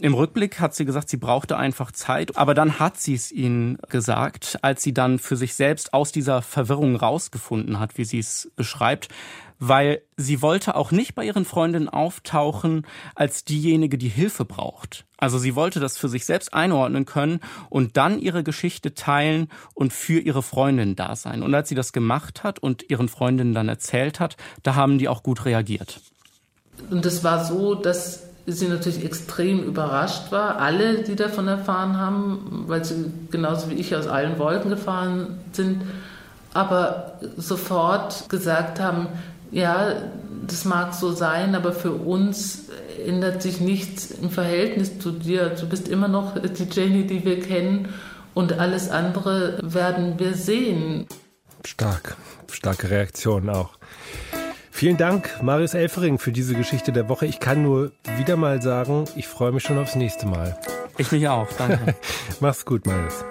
Im 0.00 0.14
Rückblick 0.14 0.58
hat 0.58 0.74
sie 0.74 0.86
gesagt, 0.86 1.10
sie 1.10 1.18
brauchte 1.18 1.58
einfach 1.58 1.92
Zeit, 1.92 2.38
aber 2.38 2.54
dann 2.54 2.78
hat 2.78 2.98
sie 2.98 3.12
es 3.12 3.30
ihnen 3.30 3.76
gesagt, 3.90 4.58
als 4.62 4.82
sie 4.82 4.94
dann 4.94 5.18
für 5.18 5.36
sich 5.36 5.52
selbst 5.52 5.92
aus 5.92 6.12
dieser 6.12 6.40
Verwirrung 6.40 6.96
rausgefunden 6.96 7.78
hat, 7.78 7.98
wie 7.98 8.04
sie 8.04 8.20
es 8.20 8.50
beschreibt 8.56 9.08
weil 9.60 10.02
sie 10.16 10.40
wollte 10.40 10.76
auch 10.76 10.92
nicht 10.92 11.16
bei 11.16 11.24
ihren 11.24 11.44
Freundinnen 11.44 11.88
auftauchen 11.88 12.86
als 13.16 13.44
diejenige, 13.44 13.98
die 13.98 14.08
Hilfe 14.08 14.44
braucht. 14.44 15.04
Also 15.18 15.38
sie 15.38 15.54
wollte 15.54 15.80
das 15.80 15.98
für 15.98 16.08
sich 16.08 16.24
selbst 16.24 16.54
einordnen 16.54 17.04
können 17.04 17.40
und 17.68 17.96
dann 17.96 18.20
ihre 18.20 18.44
Geschichte 18.44 18.94
teilen 18.94 19.48
und 19.74 19.92
für 19.92 20.20
ihre 20.20 20.42
Freundin 20.42 20.96
da 20.96 21.16
sein. 21.16 21.42
Und 21.42 21.54
als 21.54 21.68
sie 21.68 21.74
das 21.74 21.92
gemacht 21.92 22.44
hat 22.44 22.60
und 22.60 22.88
ihren 22.88 23.08
Freundinnen 23.08 23.52
dann 23.52 23.68
erzählt 23.68 24.20
hat, 24.20 24.36
da 24.62 24.76
haben 24.76 24.98
die 24.98 25.08
auch 25.08 25.22
gut 25.22 25.44
reagiert. 25.44 26.00
Und 26.90 27.04
es 27.04 27.24
war 27.24 27.44
so, 27.44 27.74
dass 27.74 28.22
sie 28.46 28.68
natürlich 28.68 29.04
extrem 29.04 29.62
überrascht 29.62 30.30
war, 30.32 30.58
alle, 30.58 31.02
die 31.02 31.16
davon 31.16 31.48
erfahren 31.48 31.98
haben, 31.98 32.64
weil 32.66 32.84
sie 32.84 33.12
genauso 33.30 33.68
wie 33.70 33.74
ich 33.74 33.94
aus 33.94 34.06
allen 34.06 34.38
Wolken 34.38 34.70
gefahren 34.70 35.38
sind, 35.52 35.82
aber 36.54 37.18
sofort 37.36 38.28
gesagt 38.30 38.80
haben, 38.80 39.08
ja, 39.50 39.94
das 40.46 40.64
mag 40.64 40.94
so 40.94 41.12
sein, 41.12 41.54
aber 41.54 41.72
für 41.72 41.92
uns 41.92 42.68
ändert 43.04 43.42
sich 43.42 43.60
nichts 43.60 44.10
im 44.10 44.30
Verhältnis 44.30 44.98
zu 44.98 45.12
dir. 45.12 45.50
Du 45.50 45.68
bist 45.68 45.88
immer 45.88 46.08
noch 46.08 46.38
die 46.38 46.68
Jenny, 46.70 47.06
die 47.06 47.24
wir 47.24 47.40
kennen 47.40 47.88
und 48.34 48.58
alles 48.58 48.90
andere 48.90 49.58
werden 49.62 50.18
wir 50.18 50.34
sehen. 50.34 51.06
Stark, 51.64 52.16
starke 52.50 52.90
Reaktion 52.90 53.48
auch. 53.50 53.70
Vielen 54.70 54.96
Dank, 54.96 55.42
Marius 55.42 55.74
Elfering, 55.74 56.18
für 56.18 56.30
diese 56.30 56.54
Geschichte 56.54 56.92
der 56.92 57.08
Woche. 57.08 57.26
Ich 57.26 57.40
kann 57.40 57.62
nur 57.62 57.90
wieder 58.16 58.36
mal 58.36 58.62
sagen, 58.62 59.06
ich 59.16 59.26
freue 59.26 59.50
mich 59.50 59.64
schon 59.64 59.76
aufs 59.76 59.96
nächste 59.96 60.26
Mal. 60.26 60.56
Ich 60.98 61.10
mich 61.10 61.28
auch, 61.28 61.48
danke. 61.58 61.96
Mach's 62.40 62.64
gut, 62.64 62.86
Marius. 62.86 63.24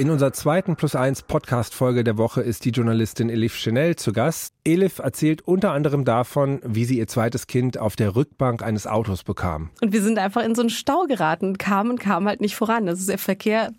In 0.00 0.08
unserer 0.08 0.32
zweiten 0.32 0.76
Plus 0.76 0.96
1 0.96 1.24
Podcast-Folge 1.24 2.04
der 2.04 2.16
Woche 2.16 2.40
ist 2.40 2.64
die 2.64 2.70
Journalistin 2.70 3.28
Elif 3.28 3.54
Chanel 3.54 3.96
zu 3.96 4.14
Gast. 4.14 4.54
Elif 4.64 4.98
erzählt 4.98 5.42
unter 5.42 5.72
anderem 5.72 6.06
davon, 6.06 6.62
wie 6.64 6.86
sie 6.86 6.96
ihr 6.96 7.06
zweites 7.06 7.46
Kind 7.46 7.76
auf 7.76 7.96
der 7.96 8.16
Rückbank 8.16 8.62
eines 8.62 8.86
Autos 8.86 9.24
bekam. 9.24 9.68
Und 9.82 9.92
wir 9.92 10.00
sind 10.00 10.18
einfach 10.18 10.42
in 10.42 10.54
so 10.54 10.62
einen 10.62 10.70
Stau 10.70 11.04
geraten, 11.06 11.58
kamen 11.58 11.90
und 11.90 12.00
kamen 12.00 12.28
halt 12.28 12.40
nicht 12.40 12.56
voran. 12.56 12.88
Also 12.88 13.06
der 13.06 13.18
Verkehr 13.18 13.72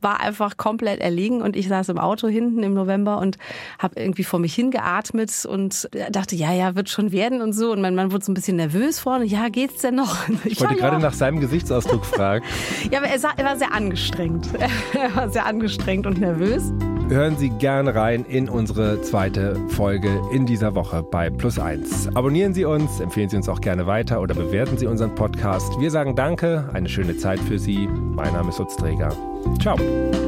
war 0.00 0.20
einfach 0.20 0.56
komplett 0.56 1.00
erlegen 1.00 1.42
und 1.42 1.56
ich 1.56 1.68
saß 1.68 1.88
im 1.88 1.98
Auto 1.98 2.28
hinten 2.28 2.62
im 2.62 2.74
November 2.74 3.18
und 3.18 3.36
habe 3.78 4.00
irgendwie 4.00 4.24
vor 4.24 4.38
mich 4.38 4.54
hingeatmet 4.54 5.44
und 5.44 5.88
dachte, 6.10 6.36
ja, 6.36 6.52
ja, 6.52 6.76
wird 6.76 6.88
schon 6.88 7.12
werden 7.12 7.42
und 7.42 7.52
so. 7.52 7.72
Und 7.72 7.80
mein 7.80 7.94
Mann 7.94 8.12
wurde 8.12 8.24
so 8.24 8.32
ein 8.32 8.34
bisschen 8.34 8.56
nervös 8.56 9.00
vorne. 9.00 9.24
Ja, 9.24 9.48
geht's 9.48 9.82
denn 9.82 9.96
noch? 9.96 10.16
Ich 10.44 10.60
wollte 10.60 10.74
ja, 10.74 10.80
gerade 10.80 10.96
ja. 10.96 11.02
nach 11.02 11.12
seinem 11.12 11.40
Gesichtsausdruck 11.40 12.04
fragen. 12.06 12.44
ja, 12.90 12.98
aber 12.98 13.08
er, 13.08 13.18
sah, 13.18 13.30
er 13.36 13.44
war 13.44 13.56
sehr 13.56 13.72
angestrengt. 13.72 14.48
er 14.94 15.14
war 15.14 15.28
sehr 15.28 15.46
angestrengt 15.46 16.06
und 16.06 16.20
nervös. 16.20 16.72
Hören 17.08 17.36
Sie 17.36 17.50
gerne 17.50 17.94
rein 17.94 18.24
in 18.24 18.48
unsere 18.48 19.00
zweite 19.02 19.56
Folge 19.68 20.20
in 20.32 20.46
dieser 20.46 20.74
Woche 20.74 21.02
bei 21.02 21.30
Plus 21.30 21.58
1. 21.58 22.14
Abonnieren 22.14 22.54
Sie 22.54 22.64
uns, 22.64 23.00
empfehlen 23.00 23.28
Sie 23.28 23.36
uns 23.36 23.48
auch 23.48 23.60
gerne 23.60 23.86
weiter 23.86 24.20
oder 24.20 24.34
bewerten 24.34 24.78
Sie 24.78 24.86
unseren 24.86 25.14
Podcast. 25.14 25.80
Wir 25.80 25.90
sagen 25.90 26.16
Danke, 26.16 26.68
eine 26.72 26.88
schöne 26.88 27.16
Zeit 27.16 27.40
für 27.40 27.58
Sie. 27.58 27.88
Mein 27.88 28.32
Name 28.32 28.50
ist 28.50 28.58
Lutz 28.58 28.76
Träger. 28.76 29.16
Ciao. 29.60 30.27